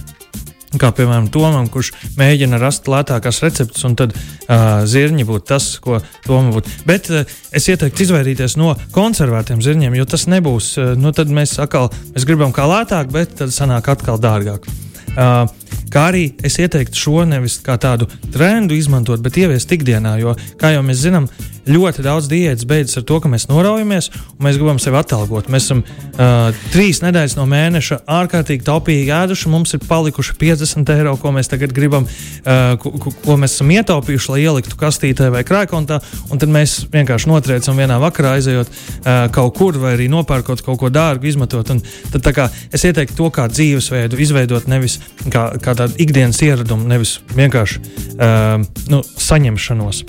Kā 0.76 0.90
piemēram, 0.92 1.30
Tomam, 1.32 1.64
kurš 1.72 1.94
mēģina 2.18 2.58
rast 2.60 2.90
lētākās 2.92 3.38
receptes, 3.40 3.80
un 3.88 3.94
tad 3.96 4.12
uh, 4.12 4.84
zirņi 4.84 5.24
būtu 5.28 5.46
tas, 5.48 5.68
ko 5.80 6.02
Tomam 6.26 6.50
būtu. 6.52 6.74
Bet 6.88 7.08
uh, 7.08 7.22
es 7.56 7.70
ieteiktu 7.72 8.04
izvairīties 8.04 8.58
no 8.60 8.74
konservētiem 8.92 9.62
zirņiem, 9.64 9.96
jo 9.96 10.04
tas 10.12 10.26
nebūs. 10.28 10.74
Uh, 10.76 10.92
nu, 11.00 11.14
tad 11.16 11.32
mēs 11.32 11.56
atkal 11.62 11.88
mēs 12.12 12.28
gribam 12.28 12.52
kā 12.52 12.68
lētāk, 12.68 13.08
bet 13.14 13.32
tad 13.40 13.54
sanāk 13.56 13.88
atkal 13.94 14.20
dārgāk. 14.20 14.68
Uh, 15.16 15.46
kā 15.92 16.08
arī 16.12 16.24
es 16.44 16.58
ieteiktu 16.60 16.98
šo 16.98 17.24
nevis 17.28 17.58
kā 17.64 17.78
tādu 17.80 18.08
trendu 18.34 18.76
izmantot, 18.78 19.22
bet 19.24 19.38
ieviest 19.40 19.72
ikdienā, 19.78 20.18
jo, 20.22 20.34
kā 20.60 20.74
jau 20.74 20.84
mēs 20.86 21.04
zinām, 21.06 21.28
ļoti 21.68 22.04
daudz 22.04 22.28
diētas 22.30 22.66
beidzas 22.68 23.00
ar 23.00 23.04
to, 23.08 23.18
ka 23.22 23.30
mēs 23.30 23.46
noraujamies 23.50 24.10
un 24.14 24.46
mēs 24.46 24.58
gribam 24.58 24.80
sevi 24.82 24.98
atalgot. 25.00 25.50
Mēs 25.52 25.68
esam 25.68 25.82
uh, 25.84 26.48
trīs 26.72 27.02
nedēļas 27.04 27.36
no 27.38 27.44
mēneša 27.50 28.00
ārkārtīgi 28.18 28.64
taupīgi 28.66 29.12
ēduši. 29.14 29.50
Mums 29.52 29.74
ir 29.76 29.84
palikuši 29.88 30.36
50 30.40 30.92
eiro, 30.94 31.14
ko 31.20 31.32
mēs 31.36 31.50
tagad 31.52 31.74
gribam, 31.76 32.08
uh, 32.08 32.76
ko, 32.80 33.12
ko 33.24 33.38
mēs 33.40 33.58
esam 33.58 33.72
ietaupījuši, 33.76 34.32
lai 34.34 34.40
ieliktu 34.46 34.80
kastītē 34.80 35.30
vai 35.34 35.44
krājkontā. 35.48 36.00
Un 36.32 36.40
tad 36.40 36.52
mēs 36.52 36.80
vienkārši 36.92 37.30
notriecam 37.30 37.78
vienā 37.80 38.00
vakarā, 38.02 38.36
aizejot 38.38 38.72
uh, 38.72 39.26
kaut 39.34 39.56
kur 39.58 39.80
vai 39.82 39.94
arī 39.98 40.08
nopērkot 40.12 40.64
kaut 40.64 40.80
ko 40.80 40.92
dārgu, 40.92 41.28
izmetot. 41.28 41.68
Tad 42.14 42.32
kā, 42.32 42.48
es 42.72 42.86
ieteiktu 42.88 43.18
to 43.18 43.28
kā 43.34 43.48
dzīvesveidu 43.52 44.20
izveidot 44.24 44.68
nevis 44.70 44.98
kā, 45.28 45.50
kā 45.62 45.74
tādu 45.78 45.98
ikdienas 46.02 46.40
ieradumu, 46.44 46.88
nevis 46.88 47.18
vienkārši 47.36 47.82
uh, 47.82 48.64
nu, 48.92 49.02
saņemšanos. 49.28 50.02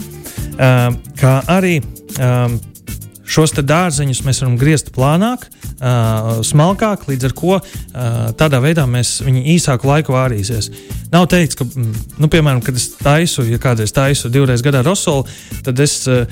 Uh, 0.59 0.89
kā 1.19 1.39
arī 1.51 1.79
um, 1.81 2.59
šos 3.29 3.53
dārzeņus 3.53 4.23
mēs 4.25 4.41
varam 4.43 4.57
griezt 4.59 4.91
plānāk, 4.95 5.45
uh, 5.49 6.39
smalkāk, 6.45 7.05
līdz 7.09 7.29
ar 7.29 7.35
to 7.37 7.55
uh, 7.57 7.63
tādā 8.39 8.61
veidā 8.63 8.87
mēs 8.89 9.19
viņi 9.25 9.45
īsāku 9.55 9.89
laiku 9.89 10.15
vārīsies. 10.15 10.71
Nav 11.13 11.25
teikts, 11.29 11.57
ka, 11.57 11.65
mm, 11.65 12.05
nu, 12.21 12.29
piemēram, 12.29 12.61
kad 12.65 12.77
es 12.77 12.89
taisu, 12.99 13.45
ja 13.49 13.57
kādreiz 13.61 13.93
taisu 13.93 14.29
divreiz 14.33 14.63
gadā 14.65 14.81
rosolu, 14.85 15.27
tad 15.65 15.79
es 15.81 15.95
uh, 16.09 16.25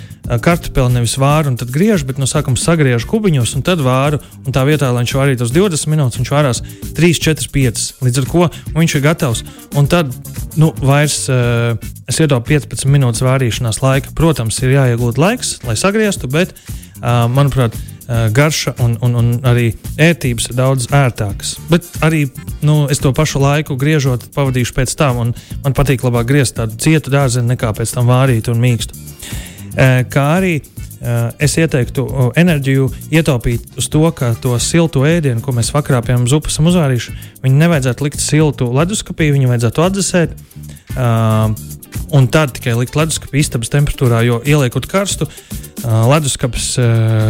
kartupeli 0.44 0.98
nevis 0.98 1.16
vāru 1.22 1.54
un 1.54 1.60
tad 1.60 1.72
griežu, 1.74 2.06
bet 2.10 2.22
no 2.22 2.30
sākuma 2.30 2.60
sagriežu 2.62 3.10
kubiņos 3.10 3.56
un 3.58 3.66
tad 3.66 3.82
vāru. 3.86 4.22
Un 4.46 4.56
tā 4.56 4.66
vietā, 4.68 4.90
lai 4.94 5.06
viņš 5.06 5.16
vārītos 5.18 5.54
20 5.56 5.94
minūtes, 5.94 6.22
viņš 6.22 6.34
vārās 6.34 6.64
3, 6.98 7.22
4, 7.30 7.52
5. 7.54 7.86
Līdz 8.06 8.24
ar 8.24 8.32
to 8.32 8.50
viņš 8.78 8.98
ir 8.98 9.06
gatavs. 9.06 9.46
Un 9.78 9.90
tad 9.90 10.14
nu, 10.58 10.74
vairs 10.82 11.24
uh, 11.30 11.78
es 12.10 12.22
iedod 12.22 12.46
15 12.46 12.90
minūtes 12.90 13.26
vārīšanās 13.26 13.82
laika. 13.86 14.14
Protams, 14.18 14.62
ir 14.62 14.78
jāiegūt 14.78 15.22
laiks, 15.22 15.58
lai 15.66 15.78
sagrieztu, 15.80 16.30
bet, 16.32 16.54
uh, 16.54 16.87
manuprāt, 17.02 17.76
garša 18.08 18.74
un, 18.80 18.96
un, 19.04 19.16
un 19.20 19.32
arī 19.48 19.74
ērtības 20.00 20.48
ir 20.48 20.56
daudz 20.56 20.88
ērtākas. 20.96 21.58
Bet 21.68 21.88
arī 22.06 22.24
nu, 22.64 22.86
es 22.92 23.02
to 23.04 23.12
pašu 23.16 23.42
laiku 23.44 23.76
griežot, 23.80 24.30
pavadīšu 24.36 24.78
pēc 24.78 24.96
tam, 25.00 25.34
man 25.66 25.76
patīk 25.76 26.06
labāk 26.08 26.30
griezt 26.30 26.56
tādu 26.56 26.80
cietu 26.80 27.12
dārziņu 27.12 27.52
nekā 27.52 27.74
pēc 27.76 27.98
tam 27.98 28.08
vārīt 28.08 28.48
un 28.54 28.64
mīkstu. 28.64 28.96
Kā 30.10 30.26
arī 30.38 30.56
es 31.38 31.54
ieteiktu 31.60 32.08
enerģiju 32.40 32.88
ietaupīt 33.14 33.78
uz 33.78 33.90
to, 33.94 34.02
ka 34.16 34.32
to 34.42 34.56
siltu 34.64 35.04
ēdienu, 35.06 35.44
ko 35.44 35.54
mēs 35.54 35.70
vakarā 35.76 36.02
piemēram 36.06 36.30
zupu 36.32 36.50
esam 36.50 36.72
uzvārījuši, 36.72 37.16
viņu 37.44 37.62
nevajadzētu 37.62 38.08
likt 38.08 38.24
siltu 38.24 38.72
leduskapī, 38.74 39.30
viņu 39.36 39.52
vajadzētu 39.52 39.84
atdzesēt. 39.86 40.38
Un 42.16 42.28
tad 42.32 42.54
tikai 42.56 42.76
likt 42.78 42.96
leduskapī 42.96 43.42
istabas 43.42 43.72
temperatūrā, 43.74 44.22
jo 44.24 44.40
ieliekot 44.48 44.88
karstu, 44.88 45.28
leduskapis 45.84 46.70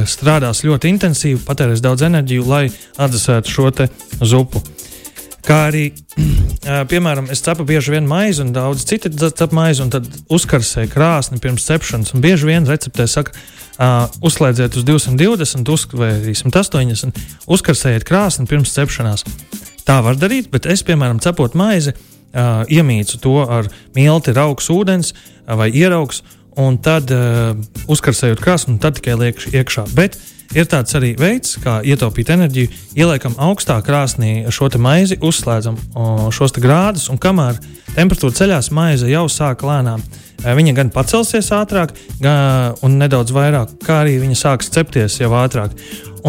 strādās 0.09 0.61
ļoti 0.65 0.91
intensīvi, 0.93 1.41
patērēs 1.47 1.81
daudz 1.81 2.05
enerģiju, 2.05 2.45
lai 2.45 2.67
atdzesētu 3.01 3.53
šo 3.53 3.71
zupu. 4.21 4.61
Kā 5.47 5.61
arī, 5.69 5.85
piemēram, 6.91 7.29
es 7.31 7.41
cepu 7.45 7.63
bieži 7.67 7.93
vien 7.93 8.07
maizi, 8.09 8.43
un 8.43 8.51
daudz 8.55 8.83
citi 8.87 9.09
cep 9.15 9.53
maizi, 9.55 9.81
un 9.85 9.93
tad 9.93 10.09
uzkarsēju 10.33 10.91
krāsni 10.91 11.39
pirms 11.43 11.65
cepšanas. 11.69 12.11
Un 12.13 12.23
bieži 12.25 12.49
vien 12.49 12.67
receptē 12.67 13.07
saka, 13.07 13.31
uh, 13.31 14.11
uzslēdziet 14.27 14.75
uz 14.75 14.83
220 14.87 15.71
uz, 15.71 15.87
vai 15.95 16.11
180, 16.35 17.23
uzkarsējiet 17.47 18.05
krāsni 18.07 18.49
pirms 18.49 18.75
cepšanās. 18.75 19.23
Tā 19.87 20.01
var 20.03 20.19
darīt, 20.19 20.51
bet 20.51 20.67
es, 20.67 20.83
piemēram, 20.83 21.23
cepot 21.23 21.55
maizi, 21.55 21.95
uh, 21.95 22.16
uh, 22.33 22.63
iemīcu 22.69 23.19
to 23.23 23.37
ar 23.43 23.69
milti, 23.95 24.33
augs, 24.37 24.69
ūdens 24.73 25.13
vai 25.47 25.69
ieraugs, 25.71 26.23
un 26.57 26.79
tad 26.81 27.11
uh, 27.13 27.53
uzkarsējot 27.89 28.41
krāsni, 28.41 28.75
un 28.75 28.81
tad 28.81 28.97
tikai 28.97 29.17
liekšu 29.19 29.53
iekšā. 29.55 29.85
Bet 29.97 30.17
ir 30.55 30.67
tāds 30.69 30.95
arī 30.97 31.13
veids, 31.19 31.57
kā 31.63 31.79
ietaupīt 31.85 32.31
enerģiju. 32.33 32.71
Ieliekam 32.97 33.37
augstā 33.37 33.77
krāsnī 33.85 34.47
šo 34.53 34.69
maizi, 34.81 35.19
uzslēdzam 35.21 35.77
uh, 35.77 36.27
šos 36.33 36.55
grādus, 36.57 37.09
un 37.13 37.21
kamēr 37.21 37.61
temperatūra 37.95 38.35
ceļās, 38.41 38.71
maize 38.71 39.09
jau 39.11 39.27
sāk 39.31 39.65
lēnām. 39.67 40.03
Viņa 40.37 40.73
gan 40.77 40.91
pacelsies 40.93 41.47
ātrāk, 41.51 41.95
gan, 42.21 42.75
nedaudz 43.01 43.33
vairāk, 43.33 43.71
kā 43.81 44.03
arī 44.03 44.19
viņa 44.21 44.37
sāks 44.37 44.69
cepties 44.69 45.17
jau 45.17 45.31
ātrāk. 45.33 45.73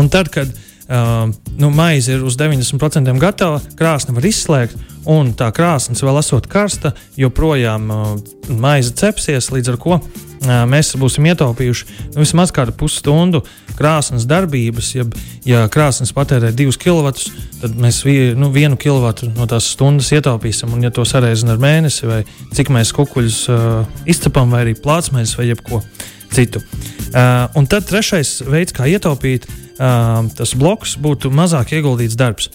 Un 0.00 0.08
tad, 0.08 0.30
kad 0.32 0.48
uh, 0.48 0.67
nu, 0.88 1.70
maize 1.70 2.14
ir 2.14 2.22
uz 2.24 2.38
90% 2.40 3.18
gatava, 3.20 3.60
krāsni 3.76 4.14
var 4.16 4.24
izslēgt, 4.24 4.78
un 5.08 5.34
tā 5.36 5.50
krāsnes 5.52 6.00
vēl 6.04 6.20
esot 6.20 6.48
karsta, 6.48 6.94
joprojām 7.16 7.90
uh, 7.92 8.08
maize 8.56 8.94
cepsies, 8.96 9.50
līdz 9.52 9.74
ar 9.74 9.78
to 9.84 10.00
mēs 10.70 10.92
būsim 10.98 11.26
ietaupījuši 11.26 11.86
nu, 12.14 12.20
vismaz 12.22 12.52
kādu 12.54 12.72
pusstundu 12.78 13.42
krāsnes 13.78 14.26
darbības. 14.28 14.94
Ja, 14.94 15.06
ja 15.44 15.64
krāsnes 15.72 16.12
patērē 16.14 16.52
2 16.56 16.78
kW, 16.78 17.12
tad 17.62 17.74
mēs 17.78 18.02
vi, 18.06 18.32
nu, 18.38 18.50
1 18.54 18.78
kW 18.80 19.32
no 19.34 19.48
tās 19.50 19.72
stundas 19.74 20.12
ietaupīsim. 20.14 20.72
Un, 20.74 20.84
ja 20.86 20.92
to 20.94 21.04
sareizinām 21.08 21.56
ar 21.56 21.64
mēnesi, 21.64 22.06
vai 22.08 22.22
cik 22.54 22.72
mēs 22.74 22.94
kukuļus 22.96 23.40
uh, 23.52 23.82
izcepam, 24.06 24.54
vai 24.54 24.66
arī 24.66 24.78
plātsmēs, 24.78 25.36
vai 25.38 25.50
jebko 25.50 25.82
citu. 25.82 26.14
Uh, 27.08 27.48
un 27.56 27.68
tad 27.70 27.86
trešais 27.88 28.42
veids, 28.44 28.74
kā 28.76 28.88
ietaupīt, 28.90 29.48
uh, 29.48 30.26
tas 30.36 30.52
bloks 30.58 30.98
būtu 31.00 31.32
mazāk 31.32 31.72
ieguldīts 31.78 32.18
darbs. 32.18 32.50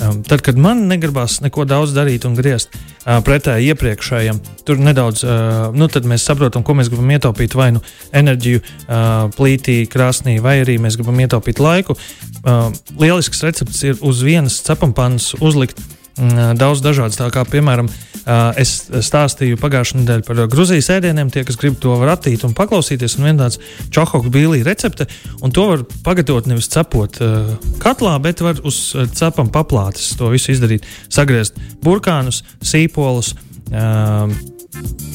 Um, 0.00 0.22
tad, 0.24 0.40
kad 0.40 0.56
man 0.56 0.86
negribas 0.88 1.36
neko 1.44 1.66
daudz 1.68 1.92
darīt 1.94 2.24
un 2.24 2.34
griezt 2.34 2.72
uh, 2.72 3.20
pretēji 3.22 3.70
iepriekšējam, 3.74 4.40
tur 4.66 4.80
nedaudz, 4.80 5.22
uh, 5.22 5.68
nu, 5.76 5.86
tad 5.92 6.08
mēs 6.08 6.24
saprotam, 6.26 6.64
ko 6.64 6.74
mēs 6.78 6.90
gribam 6.90 7.12
ietaupīt. 7.12 7.54
Vai 7.54 7.70
nu 7.76 7.84
enerģiju, 8.16 8.62
uh, 8.62 9.28
plītī, 9.36 9.82
krāsnī, 9.92 10.38
vai 10.42 10.58
arī 10.64 10.78
mēs 10.82 10.96
gribam 10.98 11.20
ietaupīt 11.22 11.62
laiku. 11.62 11.98
Uh, 12.42 12.72
lielisks 12.98 13.44
recepts 13.46 13.84
ir 13.86 14.00
uz 14.00 14.24
vienas 14.26 14.58
cepampānas 14.66 15.34
uzlikt 15.38 15.78
uh, 15.78 16.01
daudz 16.16 16.82
dažādas, 16.84 17.18
tā 17.20 17.30
kā 17.32 17.44
piemēram 17.48 17.88
Es 18.22 18.84
stāstīju 18.86 19.58
pagājušajā 19.58 19.98
nedēļā 19.98 20.24
par 20.26 20.40
Grūzijas 20.50 20.90
ēdieniem. 20.94 21.30
Tie, 21.34 21.42
kas 21.46 21.58
grib 21.58 21.78
to 21.82 21.96
var 21.98 22.12
attīt 22.14 22.44
un 22.46 22.54
paklausīties, 22.54 23.16
un 23.18 23.26
viena 23.26 23.48
tāds 23.48 23.58
čahoku 23.94 24.30
bīlī 24.30 24.60
recepte, 24.66 25.08
un 25.42 25.54
to 25.54 25.66
var 25.72 25.82
pagatavot 26.06 26.46
nevis 26.50 26.70
cepot 26.70 27.18
uh, 27.18 27.50
katlā, 27.82 28.14
bet 28.22 28.44
var 28.44 28.62
uz 28.68 28.78
cepam 29.18 29.50
paplātes 29.50 30.12
to 30.18 30.30
visu 30.30 30.54
izdarīt. 30.54 30.86
Sagriezt 31.10 31.58
burkānus, 31.82 32.44
sīpolus. 32.62 33.34
Uh, 33.72 34.30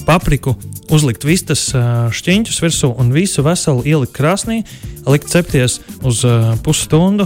papriku, 0.08 0.54
uzlikt 0.94 1.26
vistas 1.28 1.66
šķiņķus 1.74 2.60
virsū 2.64 2.92
un 3.02 3.10
visu 3.12 3.44
veselu 3.44 3.82
ielikt 3.90 4.14
krāsnī, 4.16 4.62
likt 5.10 5.28
cepties 5.32 5.80
uz 6.06 6.22
pusstundu, 6.64 7.26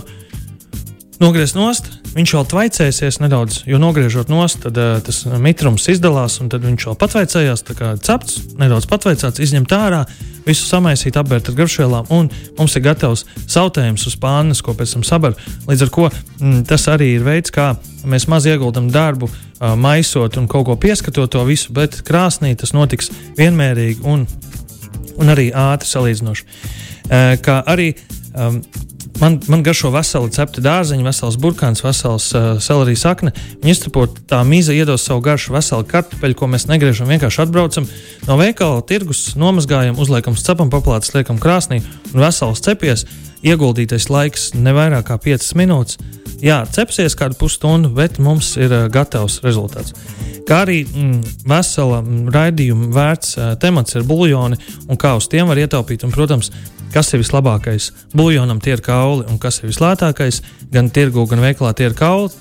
nogriezt 1.22 1.56
nost, 1.56 1.88
viņš 2.16 2.34
vēl 2.36 2.48
tvaicēsies 2.50 3.20
nedaudz, 3.22 3.62
jo 3.70 3.78
nogriežot 3.82 4.32
nost, 4.32 4.64
tad 4.66 4.78
uh, 4.82 4.98
tas 5.06 5.22
mitrums 5.42 5.86
izdalās, 5.92 6.40
un 6.42 6.50
tad 6.52 6.66
viņš 6.66 6.88
vēl 6.90 6.98
patvaicējās, 7.00 7.64
tā 7.68 7.76
kā 7.78 7.94
cepts, 8.02 8.42
nedaudz 8.60 8.88
patvaicāts, 8.90 9.42
izņemt 9.44 9.76
ārā, 9.78 10.02
visu 10.48 10.66
samaisīt, 10.66 11.20
apbērt 11.22 11.52
ar 11.52 11.58
garšvielām, 11.60 12.10
un 12.14 12.30
mums 12.58 12.76
ir 12.78 12.86
gatavs 12.88 13.26
sautējums 13.46 14.08
uz 14.10 14.18
pānas, 14.22 14.64
ko 14.66 14.74
pēc 14.78 14.96
tam 14.98 15.06
sabar. 15.06 15.38
Līdz 15.70 15.86
ar 15.86 15.94
to 15.94 16.08
mm, 16.10 16.62
tas 16.70 16.88
arī 16.90 17.14
ir 17.20 17.26
veids, 17.28 17.54
kā 17.54 17.72
mēs 18.10 18.26
maz 18.32 18.50
ieguldam 18.50 18.90
darbu, 18.94 19.30
uh, 19.30 19.74
maisot 19.78 20.40
un 20.42 20.50
kaut 20.52 20.68
ko 20.70 20.78
pieskatot 20.82 21.32
to 21.32 21.46
visu, 21.46 21.74
bet 21.78 22.02
krāsnī 22.08 22.56
tas 22.58 22.74
notiks 22.74 23.14
vienmērīgi 23.38 24.02
un, 24.10 24.26
un 25.22 25.36
arī 25.36 25.52
ātri 25.54 25.94
salīdzinoši. 25.94 26.48
Uh, 27.12 27.36
kā 27.44 27.62
arī 27.70 27.92
um, 28.34 28.64
Man, 29.22 29.38
man 29.46 29.62
garšo 29.62 29.92
veseli 29.94 30.32
cepti 30.34 30.64
dārzeņi, 30.66 31.04
vesels 31.06 31.36
burkāns, 31.38 31.84
vesels 31.86 32.32
uh, 32.34 32.56
selerijas 32.58 33.04
sakne. 33.06 33.30
Viņi 33.62 33.76
iztapot 33.76 34.16
tā 34.26 34.40
mīza 34.48 34.74
iedos 34.74 35.06
savu 35.06 35.22
garšu 35.28 35.54
veselu 35.54 35.86
kartupeļu, 35.92 36.38
ko 36.40 36.50
mēs 36.50 36.66
negriežam, 36.72 37.12
vienkārši 37.12 37.44
atbraucam 37.44 37.86
no 38.26 38.38
veikala, 38.42 38.82
tirgus, 38.90 39.36
nomazgājam, 39.38 40.00
uzliekam 40.02 40.34
cepam 40.34 40.74
paplātes, 40.74 41.14
liekam 41.14 41.38
krāsnī 41.42 41.84
un 42.16 42.24
vesels 42.26 42.66
cepies. 42.66 43.06
Ieguldītais 43.42 44.06
laiks 44.14 44.52
ne 44.54 44.74
vairāk 44.76 45.08
kā 45.10 45.18
5 45.22 45.54
minūtes. 45.58 45.98
Jā, 46.42 46.64
cepsies 46.74 47.14
kādu 47.18 47.38
pusstundu, 47.38 47.90
bet 47.94 48.20
mums 48.22 48.56
ir 48.58 48.74
uh, 48.74 48.88
gatavs 48.90 49.40
rezultāts. 49.46 49.94
Kā 50.48 50.64
arī 50.66 50.80
mm, 50.86 51.20
vesela 51.50 52.02
mm, 52.02 52.32
raidījuma 52.34 52.90
vērts 52.96 53.36
uh, 53.38 53.52
temats 53.62 53.98
ir 53.98 54.06
buļļoni 54.10 54.58
un 54.90 55.02
kā 55.02 55.14
uz 55.18 55.30
tiem 55.30 55.50
var 55.50 55.62
ietaupīt. 55.62 56.06
Un, 56.06 56.14
protams, 56.14 56.50
kas 56.94 57.14
ir 57.14 57.22
vislabākais. 57.22 57.92
Buljonam 58.18 58.62
tie 58.62 58.76
ir 58.78 58.84
kauli, 58.86 59.26
un 59.30 59.38
kas 59.42 59.62
ir 59.62 59.70
vislētākais. 59.70 60.42
Gan 60.74 60.90
tirgu, 60.94 61.26
gan 61.30 61.42
veikalā 61.46 61.76
tie 61.78 61.92
ir 61.92 61.98
kauli. 61.98 62.34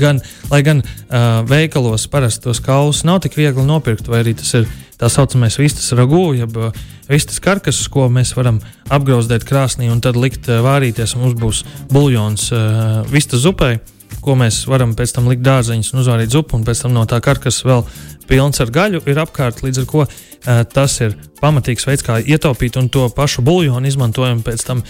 Gan, 0.00 0.20
lai 0.50 0.62
gan 0.66 0.80
uh, 0.82 1.44
veikalos 1.48 2.08
parasti 2.12 2.48
tos 2.48 2.60
kaulus 2.64 3.04
nav 3.08 3.22
tik 3.24 3.36
viegli 3.36 3.64
nopirkt, 3.64 4.08
vai 4.08 4.24
arī 4.24 4.34
tas 4.36 4.52
ir 4.56 4.68
tā 5.00 5.08
saucamais 5.12 5.56
vistas 5.60 5.92
ragū, 5.96 6.30
jeb 6.40 6.56
uh, 6.56 6.84
vistas 7.10 7.40
karkas, 7.42 7.80
ko 7.92 8.08
mēs 8.12 8.34
varam 8.36 8.60
apgrauzdēt 8.92 9.46
krāsnī 9.46 9.90
un 9.92 10.02
tad 10.04 10.18
likt 10.18 10.50
uh, 10.50 10.60
vārīties, 10.66 11.16
mums 11.20 11.36
būs 11.38 11.62
buļļons 11.92 12.46
uh, 12.54 12.62
vistas 13.10 13.44
zupai, 13.44 13.76
ko 14.24 14.36
mēs 14.38 14.64
varam 14.70 14.94
pēc 14.98 15.16
tam 15.16 15.30
likt 15.30 15.44
dārzeņus 15.46 15.92
un 15.94 16.02
uzvārīt 16.02 16.34
zupu, 16.34 16.58
un 16.58 16.66
pēc 16.66 16.84
tam 16.84 16.94
no 16.96 17.04
tā 17.08 17.20
karkas 17.24 17.62
vēl 17.66 17.84
pilns 18.26 18.62
ar 18.62 18.72
gaļu 18.74 19.04
ir 19.06 19.20
apkārt, 19.22 19.62
līdz 19.66 19.82
ar 19.82 19.88
to 19.92 20.02
uh, 20.06 20.64
tas 20.72 20.98
ir 21.04 21.14
pamatīgs 21.42 21.86
veids, 21.86 22.06
kā 22.06 22.18
ietaupīt, 22.22 22.78
un 22.80 22.90
to 22.90 23.06
pašu 23.14 23.44
buļļonu 23.46 23.92
izmantojam 23.92 24.42
pēc 24.46 24.66
tam 24.66 24.82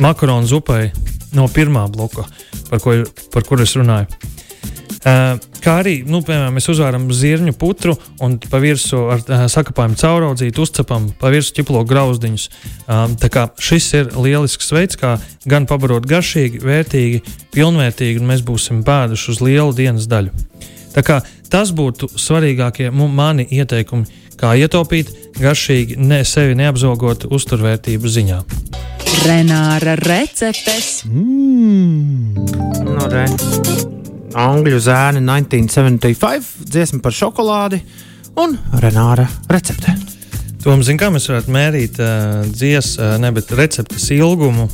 makaronu 0.00 0.48
zupai 0.48 0.88
no 1.36 1.44
pirmā 1.52 1.84
bloka, 1.92 2.24
par, 2.70 2.80
ko, 2.82 2.96
par 3.34 3.46
kuru 3.46 3.66
es 3.68 3.76
runāju. 3.76 4.08
Kā 5.04 5.74
arī, 5.78 6.00
nu, 6.06 6.20
piemēram, 6.26 6.56
mēs 6.58 6.68
uzvāram 6.72 7.06
zirņu 7.14 7.54
putru 7.58 7.94
un 8.24 8.36
pa 8.42 8.60
virsmu 8.62 9.04
ar 9.14 9.22
sakapājumu 9.52 9.98
cauraudzīt, 10.00 10.58
uzcepam 10.58 11.10
pa 11.20 11.30
virsmu 11.34 11.60
ķiplo 11.60 11.84
grauzdiņus. 11.88 12.48
Tā 13.22 13.30
kā 13.32 13.48
šis 13.62 13.88
ir 14.00 14.12
lielisks 14.18 14.72
veids, 14.74 14.98
kā 14.98 15.16
gan 15.48 15.68
pabarot 15.70 16.06
garšīgi, 16.08 16.64
vērtīgi, 16.66 17.22
pilnvērtīgi, 17.54 18.18
un 18.22 18.32
mēs 18.32 18.42
būsim 18.46 18.82
pēduši 18.86 19.34
uz 19.34 19.42
lielu 19.44 19.76
dienas 19.76 20.10
daļu. 20.10 20.34
Tā 20.94 21.04
kā 21.06 21.20
Tas 21.48 21.70
būtu 21.72 22.10
svarīgākie 22.12 22.90
mani 22.92 23.46
ieteikumi, 23.56 24.04
kā 24.38 24.52
ietaupīt 24.60 25.14
garšīgi, 25.40 25.96
ne 25.96 26.20
sevi 26.28 26.58
neapzogot 26.58 27.24
uzturvērtību 27.32 28.12
ziņā. 28.16 28.42
Renāra 29.24 29.96
receptes. 30.02 31.06
Mm. 31.08 32.36
No, 32.84 33.08
re. 33.08 33.24
Angļu 34.36 34.80
zēni 34.82 35.22
1975, 35.24 36.52
dziesma 36.68 37.00
par 37.04 37.14
šokolādi 37.16 37.80
un 38.38 38.58
Renāra 38.82 39.24
recepte. 39.48 39.94
Tom, 40.62 40.82
zin, 40.84 40.98
kā 41.00 41.08
mēs 41.14 41.30
varētu 41.30 41.54
mērīt 41.54 42.00
uh, 42.02 42.42
dziesmu, 42.50 43.04
uh, 43.04 43.16
ne 43.22 43.32
bet 43.32 43.54
receptes 43.56 44.10
ilgumu 44.12 44.68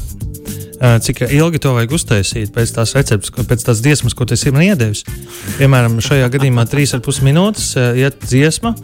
cik 1.01 1.23
ilgi 1.31 1.61
to 1.62 1.71
vajag 1.73 1.93
uztaisīt 1.97 2.51
pēc 2.53 2.75
tās 2.77 2.93
receptes, 2.97 3.31
pēc 3.33 3.62
tās 3.64 3.81
dziesmas, 3.81 4.12
ko 4.12 4.27
tas 4.29 4.43
ir 4.45 4.59
iedevis. 4.61 5.05
Piemēram, 5.57 5.97
šajā 6.05 6.27
gadījumā 6.35 6.67
3,5 6.69 7.23
minūtes 7.25 7.71
iet 7.97 8.19
dziesma, 8.27 8.75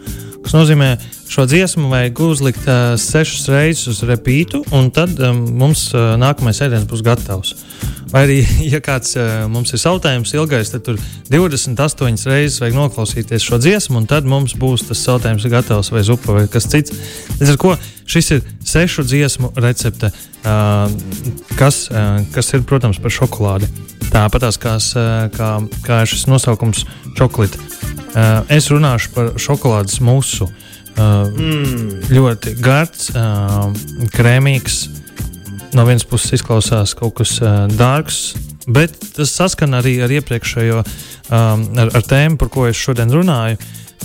kas 0.41 0.55
nozīmē, 0.55 0.95
šo 1.31 1.45
dziesmu 1.47 1.89
vajag 1.91 2.19
uzlikt 2.25 2.65
uh, 2.67 2.93
sešas 2.99 3.47
reizes 3.51 3.87
uz 3.91 4.01
repītu, 4.07 4.63
un 4.75 4.89
tad 4.93 5.13
um, 5.21 5.43
mums 5.61 5.87
uh, 5.93 6.13
nākamais 6.19 6.61
ēdiens 6.65 6.87
būs 6.89 7.03
gatavs. 7.05 7.53
Vai 8.11 8.25
arī, 8.25 8.39
ja 8.73 8.81
kāds 8.83 9.15
uh, 9.19 9.45
mums 9.51 9.71
ir 9.71 9.81
sautējums 9.81 10.33
ilgais, 10.35 10.73
tad 10.73 10.85
tur 10.87 10.99
28 11.31 12.27
reizes 12.31 12.59
vajag 12.63 12.77
noklausīties 12.79 13.45
šo 13.47 13.61
dziesmu, 13.61 14.01
un 14.01 14.09
tad 14.09 14.27
mums 14.27 14.57
būs 14.59 14.87
tas 14.89 15.03
sautējums 15.05 15.47
gatavs 15.51 15.93
vai 15.93 16.03
zupa 16.07 16.39
vai 16.39 16.47
kas 16.51 16.67
cits. 16.71 16.95
Līdz 17.39 17.53
ar 17.53 17.61
to 17.61 17.75
šis 18.11 18.33
ir 18.35 18.43
sešu 18.73 19.05
dziesmu 19.07 19.53
recepte, 19.61 20.11
uh, 20.11 20.89
kas, 21.59 21.85
uh, 21.93 22.19
kas 22.35 22.51
ir, 22.57 22.65
protams, 22.67 22.99
par 22.99 23.13
šokolādi. 23.13 23.71
Tāpat 24.11 24.49
kā, 24.59 24.75
kā, 25.31 25.53
kā 25.85 26.01
šis 26.09 26.27
nosaukums 26.27 26.83
čokolāde. 27.15 27.80
Uh, 28.11 28.41
es 28.51 28.67
runāšu 28.71 29.13
par 29.15 29.33
šokolādes 29.39 30.01
musu. 30.03 30.49
Uh, 30.91 31.29
mm. 31.31 32.09
Ļoti 32.11 32.55
garš, 32.59 33.05
uh, 33.15 33.69
krēmīgs, 34.11 34.81
no 35.77 35.85
vienas 35.87 36.03
puses 36.07 36.35
izklausās 36.35 36.91
kaut 36.99 37.15
kas 37.21 37.37
uh, 37.39 37.63
dārgs, 37.79 38.33
bet 38.67 38.97
tas 39.15 39.31
saskan 39.31 39.77
arī 39.79 39.95
ar 40.03 40.11
iepriekšējo, 40.11 40.81
um, 40.83 41.63
ar, 41.79 41.93
ar 41.95 42.03
tēmu, 42.03 42.39
par 42.41 42.51
ko 42.51 42.67
es 42.67 42.79
šodien 42.79 43.13
runāju. 43.13 43.61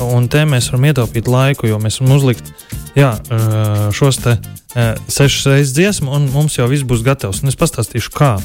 Un 0.07 0.29
te 0.29 0.43
mēs 0.45 0.69
varam 0.71 0.91
ietaupīt 0.91 1.29
laiku, 1.31 1.71
jo 1.71 1.81
mēs 1.81 1.99
varam 2.03 2.19
uzlikt 2.19 2.51
jā, 2.97 3.15
uh, 3.17 3.87
šos 3.97 4.21
te 4.23 4.37
uh, 4.37 4.93
sešas 5.09 5.51
reizes 5.51 5.75
dziesmu, 5.77 6.13
un 6.13 6.29
mums 6.35 6.59
jau 6.59 6.69
viss 6.71 6.87
būs 6.87 7.05
gatavs. 7.07 7.43
Un 7.43 7.51
es 7.51 7.59
pastāstīšu, 7.59 8.13
kā. 8.15 8.37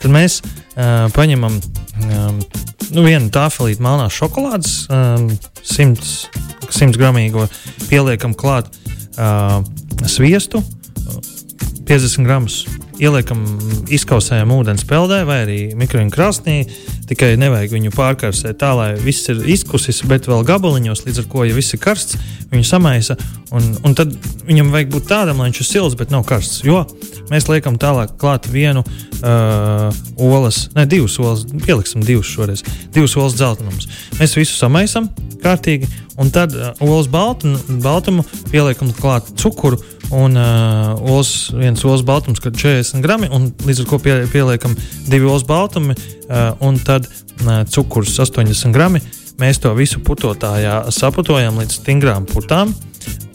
Tad 0.00 0.10
mēs 0.12 0.40
uh, 0.42 1.06
paņemam 1.14 1.60
um, 1.60 2.40
nu, 2.94 3.04
vienu 3.06 3.30
tāfelīti 3.32 3.82
melnās 3.84 4.16
šokolādes, 4.16 4.74
um, 4.92 5.28
100, 5.62 6.10
100 6.68 6.98
gramīgo, 7.00 7.46
pieliekam 7.88 8.34
klāt 8.38 8.70
uh, 9.18 9.60
sviestu, 10.06 10.62
50 11.86 12.26
gramus. 12.26 12.64
Ieliekam 12.96 13.42
izkausējam 13.92 14.54
ūdens 14.56 14.86
peldē 14.88 15.20
vai 15.28 15.42
arī 15.44 15.58
mikrofona 15.76 16.12
krāsnī, 16.14 16.62
Tikai 17.06 17.36
nevajag 17.38 17.76
viņu 17.76 17.92
pārkarsēt 17.94 18.58
tā, 18.58 18.72
lai 18.74 18.88
viss 18.98 19.28
ir 19.30 19.44
izkusis, 19.54 20.00
bet 20.10 20.26
vēl 20.26 20.42
gabaliņos, 20.46 21.04
līdz 21.06 21.22
ar 21.22 21.28
to, 21.30 21.44
ja 21.46 21.54
viss 21.54 21.76
ir 21.76 21.82
karsts, 21.82 22.18
viņu 22.50 22.66
samaisa. 22.66 23.14
Un, 23.54 23.68
un 23.86 23.94
tad 23.94 24.10
viņam 24.48 24.72
vajag 24.74 24.90
būt 24.90 25.06
tādam, 25.12 25.38
lai 25.38 25.52
viņš 25.52 25.60
ir 25.62 25.68
silts, 25.68 25.98
bet 25.98 26.10
nav 26.10 26.24
karsts. 26.26 26.64
Jo 26.66 26.82
mēs 27.30 27.46
liekam 27.50 27.78
tālāk 27.78 28.16
klāt 28.18 28.48
vienu 28.50 28.82
uh, 28.82 29.86
olas, 30.18 30.66
ne 30.74 30.86
divas 30.90 31.14
olas, 31.22 31.44
pieliksim 31.62 32.02
divas 32.06 32.26
šoreiz, 32.30 32.64
divas 32.94 33.14
olas 33.18 33.38
dzeltenumus. 33.38 33.86
Mēs 34.18 34.34
visu 34.38 34.58
samaisam 34.58 35.06
kārtīgi, 35.42 35.86
un 36.18 36.34
tad 36.34 36.54
uh, 36.58 36.72
olas 36.82 37.06
baltu, 37.10 37.54
baltumu 37.82 38.26
pieliekam 38.50 38.90
klāt 38.98 39.30
cukuru 39.38 39.78
un 40.14 40.38
uh, 40.38 40.94
olas, 41.02 41.50
viens 41.54 41.82
olas 41.86 42.04
baltums, 42.06 42.42
kad 42.42 42.54
40 42.58 43.02
grami, 43.02 43.30
un 43.30 43.50
līdz 43.66 43.82
ar 43.82 43.90
to 43.90 44.02
pie, 44.02 44.20
pieliekam 44.30 44.76
divi 45.06 45.26
olas 45.26 45.46
baltumi 45.46 45.96
un 46.60 46.78
tad 46.82 47.06
uh, 47.06 47.62
cukurs 47.70 48.16
80 48.18 48.74
grami. 48.74 49.02
Mēs 49.40 49.60
to 49.60 49.72
visu 49.76 50.00
putotājā 50.00 50.86
saputojam 50.94 51.58
līdz 51.60 51.80
stingrām 51.80 52.26
putām. 52.30 52.72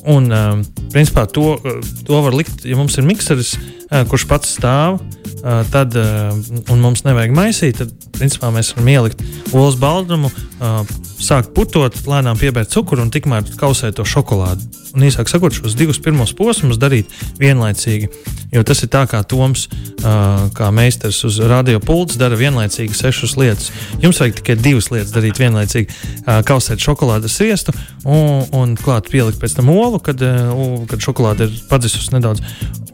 Un, 0.09 0.31
uh, 0.33 0.57
principā, 0.89 1.27
to, 1.29 1.59
to 2.07 2.21
var 2.25 2.33
likt, 2.33 2.65
ja 2.65 2.77
mums 2.79 2.97
ir 2.97 3.05
mikseris, 3.05 3.53
uh, 3.57 4.01
kurš 4.09 4.25
pats 4.29 4.55
stāv, 4.57 4.97
uh, 4.97 5.61
tad, 5.69 5.93
uh, 5.93 6.33
un 6.73 6.81
mums 6.81 7.05
nevajag 7.05 7.35
maisīt, 7.37 7.83
tad, 7.83 7.93
principā, 8.17 8.49
mēs 8.53 8.73
varam 8.73 8.89
ielikt 8.89 9.21
olas 9.53 9.77
baldumu, 9.81 10.31
uh, 10.57 10.81
sākt 11.21 11.53
putot, 11.53 11.95
lēnām 12.09 12.39
piebērt 12.39 12.73
cukuru 12.73 13.05
un 13.05 13.13
tikmēr 13.13 13.45
kausēt 13.59 13.99
to 13.99 14.05
šokolādi. 14.07 14.65
Un 14.91 15.05
īsāk 15.07 15.29
sakot, 15.31 15.53
šos 15.55 15.75
divus 15.79 16.01
pirmos 16.03 16.33
posmus 16.35 16.79
darīt 16.81 17.11
vienlaicīgi. 17.39 18.09
Jo 18.51 18.63
tas 18.67 18.81
ir 18.83 18.89
tā, 18.91 19.05
kā 19.07 19.21
Toms, 19.23 19.67
uh, 19.69 20.49
kā 20.57 20.71
meistars 20.75 21.21
uz 21.27 21.37
radiopults, 21.47 22.17
dara 22.19 22.35
vienlaicīgi 22.39 22.97
sešas 22.97 23.37
lietas. 23.39 23.69
Jums 24.03 24.19
vajag 24.19 24.41
tikai 24.41 24.57
divas 24.59 24.89
lietas 24.91 25.13
darīt 25.15 25.39
vienlaicīgi. 25.39 25.99
Uh, 26.25 26.41
kausēt 26.47 26.83
šokolādes 26.83 27.37
sviestu 27.37 27.75
un, 28.03 28.43
un 28.57 28.75
klāt 28.79 29.07
pielikt 29.13 29.39
pēc 29.39 29.55
tam 29.59 29.60
olu, 29.69 29.99
kad, 29.99 30.21
uh, 30.25 30.81
kad 30.89 31.03
šokolāde 31.03 31.49
ir 31.49 31.61
padzisus 31.69 32.09
nedaudz. 32.15 32.41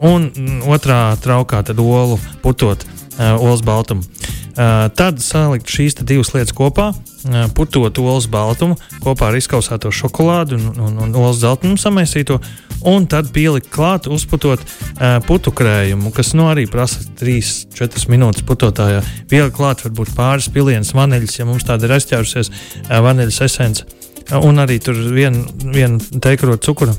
Un 0.04 0.28
otrā 0.68 1.16
traukā 1.22 1.62
tad 1.66 1.80
olu 1.80 2.18
putot 2.42 2.84
uh, 2.84 3.38
olas 3.40 3.64
baltumu. 3.64 4.04
Uh, 4.58 4.88
tad 4.90 5.20
salikt 5.22 5.70
šīs 5.70 5.94
divas 6.02 6.32
lietas 6.34 6.50
kopā, 6.56 6.88
uh, 6.90 7.44
putot 7.54 7.94
olas 8.02 8.26
baltumu 8.26 8.74
kopā 9.04 9.28
ar 9.28 9.36
izkausēto 9.38 9.92
šokolādi 9.94 10.56
un, 10.56 10.64
un, 10.82 10.96
un 11.04 11.12
olas 11.14 11.38
zeltainumu 11.44 11.78
samaisīto, 11.78 12.40
un 12.90 13.06
tad 13.06 13.30
pielikt 13.34 13.70
klāt, 13.70 14.08
uzputot 14.10 14.58
uh, 14.64 15.20
putu 15.26 15.52
krējumu, 15.54 16.10
kas 16.14 16.32
nu, 16.34 16.48
arī 16.50 16.66
prasa 16.70 17.04
3-4 17.20 18.10
minūtes 18.10 18.42
putotājā. 18.48 19.04
Pielikt 19.30 19.54
klāt 19.60 19.86
varbūt 19.86 20.10
pāris 20.18 20.50
pilienas 20.50 20.90
vaneļas, 20.96 21.38
ja 21.38 21.46
mums 21.46 21.66
tāda 21.68 21.86
ir 21.86 21.94
aizķērusies 22.00 22.50
vaneļas 22.90 23.42
esence, 23.46 23.86
un 24.36 24.60
arī 24.60 24.78
tur 24.82 24.98
vienu 25.14 25.44
vien 25.72 25.96
teikrotu 25.98 26.70
cukuru, 26.70 26.94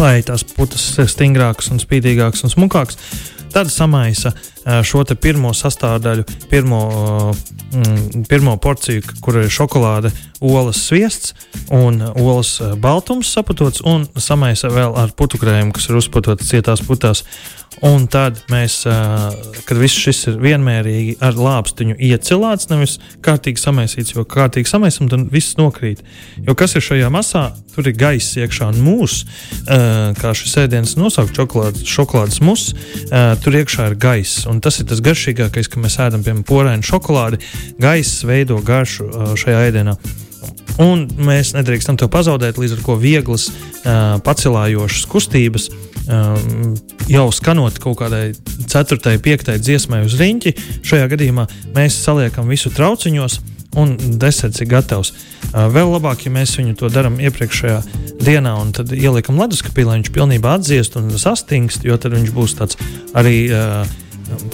lai 0.00 0.20
tās 0.24 0.44
putas 0.56 0.86
stingrākas 1.12 1.70
un 1.74 1.82
spīdīgākas 1.82 2.46
un 2.46 2.54
smukākas. 2.54 3.00
Tad 3.50 3.70
samaisa 3.72 4.32
šo 4.84 5.04
pirmo 5.20 5.52
sastāvdaļu, 5.56 6.24
pirmo, 6.50 6.80
mm, 7.72 8.24
pirmo 8.28 8.56
porciju, 8.56 9.02
kur 9.20 9.40
ir 9.40 9.48
šokolāde, 9.52 10.12
olas 10.40 10.82
sviests 10.88 11.34
un 11.70 12.02
olas 12.02 12.58
baltums 12.76 13.32
saputots, 13.32 13.82
un 13.84 14.06
samaisa 14.16 14.72
vēl 14.72 14.96
ar 14.96 15.14
putukrējumu, 15.16 15.72
kas 15.76 15.90
ir 15.90 16.00
uzputots 16.00 16.48
cietās 16.50 16.84
putās. 16.84 17.24
Un 17.86 18.04
tad 18.10 18.42
mēs, 18.50 18.82
kad 19.64 19.78
viss 19.78 19.96
šis 20.02 20.24
ir 20.28 20.40
vienmērīgi 20.42 21.14
ar 21.24 21.38
lāpstiņu 21.38 21.94
iecilāts, 22.10 22.66
nevis 22.68 22.98
kārtīgi 23.24 23.62
samaisīts, 23.62 24.12
jo 24.12 24.26
kārtīgi 24.28 24.68
samaisam, 24.68 25.08
tad 25.08 25.30
viss 25.32 25.56
nokrīt. 25.56 26.02
Jo 26.44 26.56
kas 26.58 26.74
ir 26.76 26.84
šajā 26.84 27.08
masā? 27.14 27.46
Tur 27.70 27.86
ir 27.88 27.94
gaiss 27.96 28.36
iekšā 28.36 28.72
un 28.74 28.82
mūs, 28.84 29.20
kā 30.18 30.34
šis 30.36 30.58
ēdiens 30.64 30.96
nosaukt, 30.98 31.32
šokolādes, 31.38 31.86
šokolādes 31.88 32.42
mūs, 32.44 32.66
tur 33.40 33.60
iekšā 33.62 33.92
ir 33.92 33.96
gaiss. 34.02 34.44
Un 34.50 34.58
tas 34.64 34.80
ir 34.82 34.88
tas 34.90 35.02
garšīgākais, 35.04 35.70
ka 35.70 35.82
mēs 35.82 36.00
ēdam, 36.02 36.24
piemēram, 36.26 36.46
porēnu 36.48 36.86
šokolādi. 36.86 37.38
Gaiss 37.80 38.24
veido 38.26 38.58
garšu 38.66 39.36
šajā 39.38 39.68
ēdienā. 39.70 39.96
Un 40.80 41.04
mēs 41.20 41.52
nedrīkstam 41.52 41.98
to 42.00 42.08
pazaudēt, 42.10 42.58
līdz 42.60 42.78
ar 42.78 42.82
to 42.86 42.96
vieglas, 43.00 43.50
pacelājošas 44.24 45.06
kustības, 45.10 45.68
jau 47.10 47.26
skanot 47.34 47.78
kaut 47.82 47.98
kādai 48.00 48.30
4, 48.70 49.18
5 49.20 49.54
dziesmai 49.60 50.02
uz 50.06 50.16
riņķi. 50.20 50.54
Šajā 50.86 51.10
gadījumā 51.12 51.46
mēs 51.76 52.00
saliekam 52.00 52.48
visu 52.50 52.72
trauciņos, 52.72 53.40
un 53.80 53.94
deserts 54.18 54.62
ir 54.64 54.70
gatavs. 54.70 55.12
Vēl 55.50 55.92
labāk, 55.92 56.24
ja 56.26 56.32
mēs 56.34 56.56
viņu 56.58 56.78
to 56.80 56.90
darām 56.92 57.20
iepriekšējā 57.22 57.80
dienā, 58.22 58.56
un 58.62 58.72
tad 58.76 58.94
ieliekam 58.96 59.38
leduskapī, 59.40 59.84
lai 59.86 60.00
viņš 60.00 60.14
pilnībā 60.16 60.56
atdziest 60.58 60.96
un 60.98 61.10
sastingst, 61.12 61.84
jo 61.84 61.98
tad 62.00 62.16
viņš 62.16 62.32
būs 62.36 62.56
tāds 62.62 62.80
arī. 63.12 63.42
Uh, 63.50 63.98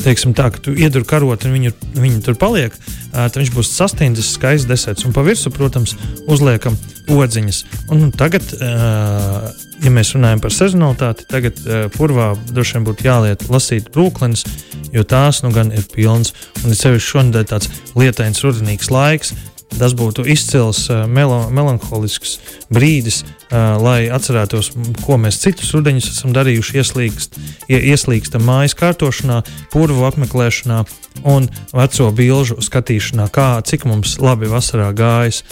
teiksim, 0.03 0.35
tā, 0.37 0.49
ka 0.53 0.61
tu 0.63 0.75
iedur 0.77 1.05
karoti 1.09 1.49
un 1.49 1.57
viņi, 1.57 1.73
viņi 1.97 2.23
tur 2.27 2.37
paliek, 2.41 2.75
tad 3.13 3.39
viņš 3.39 3.53
būs 3.55 3.73
sastindzis 3.77 4.35
skaists 4.37 4.69
deserts. 4.69 5.07
Un 5.07 5.15
pa 5.17 5.25
virsmu, 5.27 5.53
protams, 5.55 5.97
uzliekam 6.31 6.79
odziņas. 7.13 7.63
Un 7.95 8.11
tagad, 8.17 8.47
ja 8.61 9.93
mēs 9.95 10.15
runājam 10.17 10.43
par 10.45 10.55
sezonalitāti, 10.55 11.27
tagad 11.31 11.61
purvā 11.97 12.33
droši 12.51 12.79
vien 12.79 12.89
būtu 12.89 13.07
jāliet 13.07 13.49
lasīt 13.53 13.91
brūklines, 13.95 14.47
jo 14.95 15.05
tās 15.07 15.43
nu 15.45 15.53
gan 15.55 15.73
ir 15.75 15.87
pilnas. 15.93 16.35
Un 16.63 16.73
ir 16.73 16.81
sevišķi 16.81 17.13
šonadēļ 17.13 17.53
tāds 17.53 17.71
lietains, 17.99 18.43
rudenīgs 18.47 18.93
laiks. 18.95 19.37
Tas 19.77 19.97
būtu 19.99 20.23
izcils, 20.31 20.85
melo, 21.11 21.41
melanholisks 21.53 22.37
brīdis, 22.73 23.25
lai 23.53 24.09
atcerētos, 24.11 24.73
ko 25.05 25.19
mēs 25.23 25.39
citus 25.43 25.71
rudeņus 25.77 26.11
esam 26.11 26.35
darījuši, 26.35 26.79
ieslīgst, 26.81 27.39
ieslīgstam 27.71 28.43
mājas 28.47 28.75
kārtošanā, 28.79 29.43
purvu 29.73 30.07
apmeklēšanā 30.09 30.83
un 31.31 31.49
veco 31.75 32.11
bilžu 32.17 32.59
skatīšanā, 32.65 33.31
kā, 33.33 33.57
cik 33.67 33.87
mums 33.89 34.19
labi 34.23 34.51
vasarā 34.51 34.93
gājas. 34.97 35.45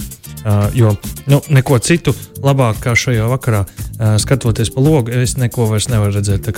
Uh, 0.44 0.66
jo 0.76 0.90
nu, 1.24 1.38
neko 1.48 1.78
citu 1.80 2.12
labāk 2.44 2.82
kā 2.84 2.92
šajā 2.92 3.30
vakarā 3.30 3.62
uh, 3.64 4.18
skatoties 4.20 4.68
pa 4.74 4.82
logu, 4.84 5.14
es 5.16 5.38
neko 5.40 5.70
vairs 5.70 5.86
nevaru 5.88 6.18
redzēt. 6.18 6.50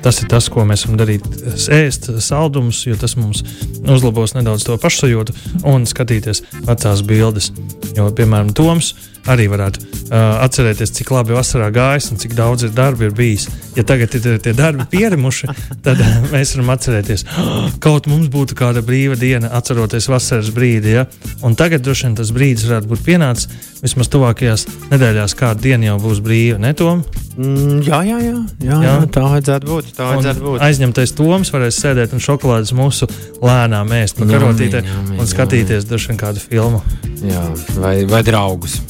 Tas 0.00 0.22
ir 0.22 0.30
tas, 0.32 0.48
ko 0.48 0.64
mēs 0.64 0.86
varam 0.86 0.96
darīt. 1.02 1.26
Ēst 1.68 2.08
saldumus, 2.24 2.86
jo 2.88 2.96
tas 2.96 3.18
mums 3.20 3.42
uzlabos 3.84 4.32
nedaudz 4.32 4.64
to 4.64 4.78
pašsajūtu 4.80 5.36
un 5.68 5.84
skatīties 5.84 6.40
vecās 6.64 7.04
bildes. 7.04 7.50
Jo, 7.98 8.08
piemēram, 8.16 8.54
Toms 8.56 8.94
arī 9.28 9.48
varētu 9.50 9.82
uh, 9.82 10.40
atcerēties, 10.44 10.92
cik 10.98 11.12
labi 11.14 11.36
vasarā 11.36 11.68
gājis 11.74 12.10
un 12.12 12.20
cik 12.20 12.34
daudz 12.38 12.66
ir 12.66 12.74
darbi 12.76 13.08
ir 13.08 13.14
bijis. 13.16 13.48
Ja 13.76 13.84
tagad 13.86 14.14
ir 14.18 14.40
tie 14.42 14.54
darbi 14.56 14.86
pierimuši, 14.90 15.50
tad 15.86 16.00
uh, 16.02 16.16
mēs 16.32 16.54
varam 16.56 16.72
atcerēties, 16.74 17.26
kaut 17.84 18.08
mums 18.10 18.30
būtu 18.32 18.58
kāda 18.58 18.82
brīva 18.84 19.18
diena, 19.20 19.52
atceroties 19.58 20.10
vasaras 20.10 20.50
brīdi. 20.54 20.96
Ja? 20.98 21.06
Un 21.46 21.56
tagad 21.58 21.84
droši 21.86 22.08
vien 22.08 22.18
tas 22.18 22.34
brīdis 22.34 22.68
varētu 22.68 22.92
būt 22.92 23.06
pienācis. 23.06 23.66
Vismaz 23.78 24.10
tuvākajās 24.10 24.66
nedēļās 24.90 25.36
kāda 25.38 25.62
diena 25.62 25.92
jau 25.92 26.00
būs 26.02 26.22
brīva, 26.24 26.58
ne 26.62 26.72
Tom? 26.74 27.04
Mm, 27.38 27.84
jā, 27.86 28.00
jā, 28.02 28.16
jā, 28.18 28.38
jā, 28.66 28.78
jā, 28.82 28.94
tā 29.14 29.22
vajadzētu 29.22 29.68
būt. 29.70 29.92
Tā 29.94 30.08
vajadzētu 30.08 30.42
būt. 30.42 30.62
Aizņemtais 30.66 31.14
Toms 31.14 31.52
varēs 31.54 31.78
sēdēt 31.84 32.16
un 32.16 32.24
šokolādes 32.24 32.74
mūsu 32.74 33.06
lēnām 33.38 33.94
ēst 34.00 34.18
pa 34.18 34.26
karotītē 34.26 34.82
un 35.14 35.30
skatīties 35.30 35.86
vien 35.86 36.18
kādu 36.18 36.42
filmu. 36.42 36.82
Jā, 37.22 37.46
vai, 37.78 38.00
vai 38.10 38.24
draugus. 38.26 38.80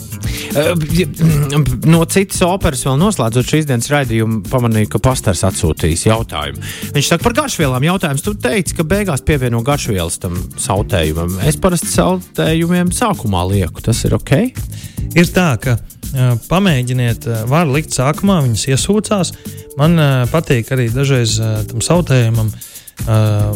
No 1.88 2.02
citas 2.10 2.40
operas 2.46 2.84
vēl 2.86 2.98
noslēdzot 3.00 3.50
šīs 3.52 3.68
dienas 3.68 3.90
raidījumu, 3.92 4.40
pamanīju, 4.50 4.90
ka 4.94 5.02
pastars 5.02 5.44
atsūtījis 5.48 6.06
jautājumu. 6.08 6.62
Viņš 6.96 7.10
saka 7.12 7.26
par 7.26 7.36
garšvielām. 7.42 7.86
Jautājums, 7.88 8.24
tu 8.24 8.34
teici, 8.38 8.76
ka 8.78 8.86
beigās 8.88 9.24
pievieno 9.26 9.62
garšvielas 9.66 10.18
tam 10.22 10.38
sautējumam. 10.60 11.38
Es 11.48 11.60
parasti 11.60 11.90
sautējumiem 11.92 12.92
sākumā 12.96 13.44
lieku. 13.52 13.84
Tas 13.84 14.02
ir 14.08 14.16
ok. 14.18 14.34
Ir 15.18 15.30
tā, 15.34 15.50
ka 15.62 15.78
pamēģiniet, 16.48 17.28
var 17.50 17.68
likt 17.70 17.94
sākumā, 17.96 18.40
viņas 18.46 18.66
iesūcās. 18.72 19.34
Man 19.78 20.00
patīk 20.32 20.72
arī 20.74 20.88
dažreiz 20.94 21.38
tam 21.70 21.84
sautējumam. 21.84 22.50
Uh, 23.06 23.54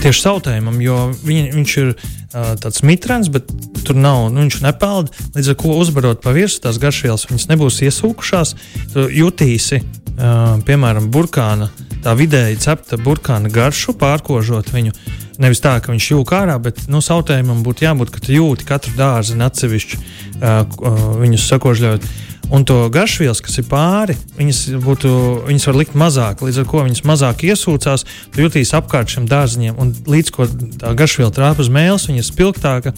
tieši 0.00 0.22
sautējumam, 0.22 0.76
jo 0.80 0.94
viņi, 1.26 1.48
viņš 1.56 1.72
ir 1.82 1.88
uh, 1.90 2.52
tāds 2.62 2.84
mitrens, 2.86 3.26
bet 3.34 3.50
tur 3.86 3.98
nav, 3.98 4.26
nu, 4.32 4.44
viņš 4.44 4.60
nepeld. 4.64 5.12
Līdz 5.36 5.52
ar 5.52 5.58
to 5.62 5.76
uzbarot 5.76 6.22
pa 6.24 6.34
virsmu, 6.36 6.64
tās 6.66 6.80
garšvielas 6.82 7.26
viņas 7.30 7.48
nebūs 7.52 7.82
iesūkušās. 7.86 8.54
Tu 8.94 9.06
jutīsi, 9.20 9.80
uh, 9.82 10.56
piemēram, 10.66 11.10
burkāna, 11.14 11.70
tā 12.04 12.16
vidēji 12.18 12.60
cepta 12.66 12.98
burkāna 13.00 13.52
garšu, 13.52 13.96
pārkožot 14.00 14.72
viņu. 14.74 14.94
Nevis 15.42 15.60
tā, 15.60 15.74
ka 15.84 15.92
viņš 15.92 16.12
jūka 16.14 16.38
ārā, 16.42 16.54
bet 16.62 16.86
nu, 16.88 17.02
sautējumam 17.04 17.60
būtu 17.64 17.84
jābūt, 17.84 18.12
ka 18.14 18.22
tu 18.24 18.32
jūti 18.32 18.64
katru 18.68 18.94
dārziņu 18.96 19.44
atsevišķi, 19.44 19.98
uh, 19.98 20.62
uh, 20.64 21.04
viņus 21.20 21.50
sakožļot. 21.52 22.08
Un 22.46 22.62
to 22.62 22.76
garšvielas, 22.94 23.40
kas 23.42 23.58
ir 23.58 23.66
pāri, 23.66 24.14
viņas, 24.38 24.60
būtu, 24.84 25.10
viņas 25.48 25.66
var 25.66 25.78
likt 25.80 25.96
mazāk, 25.98 26.44
līdz 26.46 26.60
ar 26.62 26.68
to 26.70 26.82
viņas 26.86 27.02
mazāk 27.08 27.42
iesūcās. 27.48 28.06
Tu 28.34 28.44
jutīsi 28.44 28.76
apkārt 28.78 29.10
šiem 29.10 29.26
dārziņiem, 29.30 29.74
un 29.82 29.90
līdz 30.06 30.30
ko 30.34 30.46
tā 30.78 30.94
garšviela 30.94 31.34
trāpa 31.34 31.64
uz 31.64 31.72
mēles, 31.74 32.06
viņa 32.06 32.22
ir 32.22 32.28
spilgtāka 32.28 32.94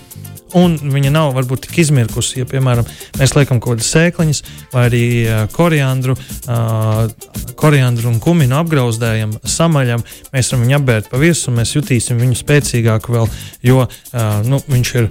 un 0.58 0.76
viņa 0.80 1.12
nav 1.12 1.32
varbūt 1.36 1.66
tik 1.66 1.80
izmirkusi. 1.84 2.40
Ja, 2.40 2.48
piemēram, 2.48 2.86
mēs 3.18 3.34
liekam 3.36 3.60
kaut 3.60 3.78
kādas 3.78 3.90
sēkliņas 3.94 4.42
vai 4.72 4.84
arī 4.88 5.04
koriandru, 5.52 6.16
uh, 6.48 7.52
koriandru 7.58 8.12
un 8.12 8.18
kuminu 8.22 8.58
apgrauzdējam, 8.60 9.36
samaļam, 9.44 10.04
mēs 10.32 10.52
varam 10.52 10.64
viņu 10.66 10.78
apbērt 10.78 11.10
pa 11.12 11.20
virsmu 11.20 11.52
un 11.52 11.60
mēs 11.60 11.74
jutīsim 11.76 12.20
viņu 12.22 12.40
spēcīgāku 12.40 13.16
vēl, 13.16 13.30
jo 13.68 13.84
uh, 13.84 14.26
nu, 14.48 14.62
viņš 14.68 14.94
ir 15.02 15.10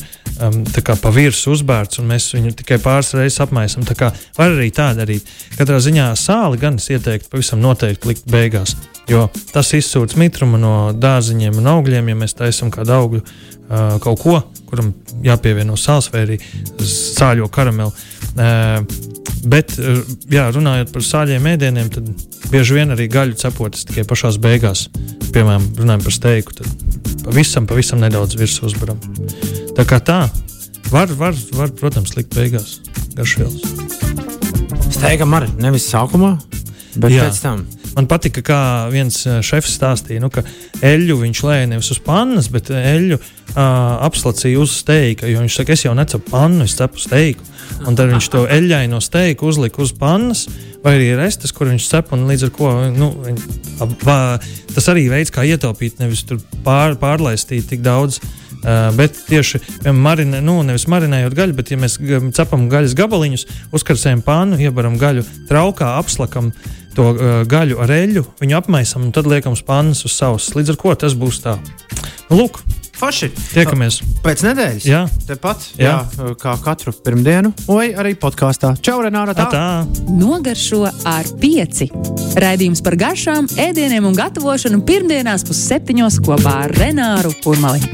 pa 1.01 1.13
virsmu 1.13 1.55
uzbērts 1.55 2.01
un 2.01 2.11
mēs 2.11 2.29
viņu 2.35 2.53
tikai 2.61 2.81
pāris 2.83 3.13
reizes 3.17 3.41
apmaisam. 3.43 3.85
Tā 3.87 3.97
kā 3.97 4.11
var 4.37 4.53
arī 4.53 4.69
tā 4.75 4.91
darīt. 4.97 5.27
Katrā 5.57 5.81
ziņā 5.83 6.11
sāli 6.19 6.61
gan 6.61 6.81
es 6.81 6.89
ieteiktu 6.93 7.33
pavisam 7.33 7.63
noteikti 7.63 8.13
likt 8.13 8.29
beigās. 8.31 8.75
Jo 9.07 9.27
tas 9.53 9.69
izsūc 9.77 10.17
mitrumu 10.19 10.59
no 10.59 10.73
dārziņiem 10.91 11.61
un 11.61 11.69
augļiem, 11.71 12.09
ja 12.11 12.15
mēs 12.19 12.35
taisām 12.35 12.71
kādu 12.73 12.95
augļu 12.97 13.21
uh, 13.23 13.95
kaut 14.03 14.19
ko, 14.19 14.39
kuram 14.67 14.91
jāpievieno 15.23 15.77
sāls 15.79 16.09
vai 16.11 16.25
arī 16.25 16.39
sāļo 16.83 17.47
karamelu. 17.53 17.93
Uh, 18.35 18.81
bet, 19.47 19.77
uh, 19.79 20.01
jā, 20.31 20.49
runājot 20.51 20.91
par 20.91 21.07
sāļiem 21.07 21.47
ēdieniem, 21.53 21.91
tad 21.93 22.09
bieži 22.51 22.75
vien 22.75 22.91
arī 22.95 23.07
gaļu 23.11 23.39
cepotas 23.39 23.87
tikai 23.87 24.03
pašā 24.07 24.33
beigās. 24.43 24.87
Piemēram, 25.31 25.69
runājot 25.79 26.07
par 26.09 26.17
steiku, 26.17 26.57
tad 26.59 27.23
pavisam, 27.23 27.67
pavisam 27.69 28.03
nedaudz 28.03 28.35
virsū 28.39 28.67
uzbaram. 28.67 28.99
Tā 29.77 29.87
kā 29.87 30.01
tā, 30.03 30.25
var, 30.91 31.11
var, 31.15 31.35
var 31.55 31.71
protams, 31.79 32.15
likt 32.19 32.35
beigās 32.35 32.81
garšvielas. 33.15 33.63
Steigam 34.97 35.35
arī 35.37 35.49
nevis 35.61 35.87
sākumā, 35.91 36.35
bet 36.99 37.13
jā. 37.13 37.27
pēc 37.27 37.43
tam. 37.43 37.67
Man 37.97 38.05
patika, 38.05 38.43
kā 38.45 38.59
viens 38.93 39.23
šefs 39.25 39.71
stāstīja, 39.73 40.21
nu, 40.21 40.29
ka 40.29 40.43
eļļu 40.85 41.15
viņš 41.17 41.39
lēja 41.47 41.69
nevis 41.71 41.89
uz 41.95 41.97
pannas, 42.05 42.45
bet 42.53 42.69
eļļu 42.69 43.17
uh, 43.17 43.25
apslacīja 44.05 44.59
uz 44.61 44.75
steika. 44.83 45.25
Viņš 45.25 45.55
saka, 45.57 45.73
es 45.73 45.85
jau 45.87 45.95
necepu 45.97 46.29
pannu, 46.29 46.67
es 46.67 46.77
cepu 46.77 47.01
steiku. 47.01 47.47
Un 47.89 47.97
tad 47.97 48.11
viņš 48.13 48.29
to 48.35 48.43
eļļaino 48.53 49.01
steiku 49.01 49.49
uzlika 49.49 49.81
uz 49.81 49.95
pannas, 49.97 50.45
vai 50.85 50.99
arī 50.99 51.09
restes, 51.17 51.55
kur 51.55 51.71
viņš 51.71 51.89
cep. 51.89 52.13
Līdz 52.13 52.45
ar 52.47 52.53
to 52.59 52.75
nu, 52.93 53.09
tas 54.75 54.93
arī 54.93 55.09
veids, 55.09 55.33
kā 55.33 55.47
ietaupīt, 55.49 55.97
nevis 55.97 56.21
pār, 56.61 56.99
pārlaistīt 57.01 57.65
tik 57.73 57.81
daudz. 57.85 58.21
Uh, 58.57 58.89
bet 58.97 59.17
tieši 59.25 59.59
marinē, 59.93 60.39
nu, 60.45 60.59
nevis 60.65 60.85
marinējot 60.89 61.33
gaļu, 61.37 61.53
bet 61.57 61.73
ja 61.73 61.77
mēs 61.81 61.97
cepam 62.37 62.69
gaļas 62.69 62.93
gabaliņus, 62.97 63.45
uzkarsējam 63.73 64.21
pānu, 64.25 64.57
iebaram 64.61 64.97
gaļu 65.01 65.25
traukā, 65.49 65.95
apslakam 66.01 66.51
to 66.97 67.11
uh, 67.13 67.37
gaļu 67.49 67.79
ar 67.83 67.93
eļļu, 67.93 68.25
viņu 68.41 68.57
apmaisam 68.57 69.07
un 69.07 69.13
tad 69.15 69.29
liekam 69.29 69.55
spānus 69.57 70.03
uz 70.07 70.17
savas. 70.17 70.51
Līdz 70.57 70.73
ar 70.73 70.81
to 70.83 70.97
tas 71.05 71.17
būs 71.17 71.41
tā. 71.45 71.57
Nu, 72.27 72.41
lūk, 72.41 72.59
Faši. 72.97 73.27
Tiekamies 73.53 73.99
pēc 74.25 74.41
nedēļas. 74.41 74.85
Jā, 74.89 75.03
tepat. 75.27 75.67
Jā. 75.77 75.99
jā, 76.01 76.31
kā 76.41 76.55
katru 76.65 76.95
pirmdienu, 77.05 77.51
vai 77.69 77.91
arī 77.93 78.15
podkāstā. 78.17 78.73
Čau, 78.81 78.97
Renāra! 79.05 79.37
Tā. 79.37 79.45
tā. 79.53 80.07
Nogaršo 80.17 80.81
ar 80.87 81.29
pieci. 81.37 81.91
Raidījums 82.41 82.81
par 82.81 82.97
garšām, 82.97 83.53
ēdieniem 83.67 84.09
un 84.09 84.17
gatavošanu 84.17 84.81
pirmdienās 84.89 85.45
pusseptiņos 85.45 86.21
kopā 86.25 86.59
ar 86.65 86.77
Renāru 86.81 87.37
Urmali. 87.45 87.85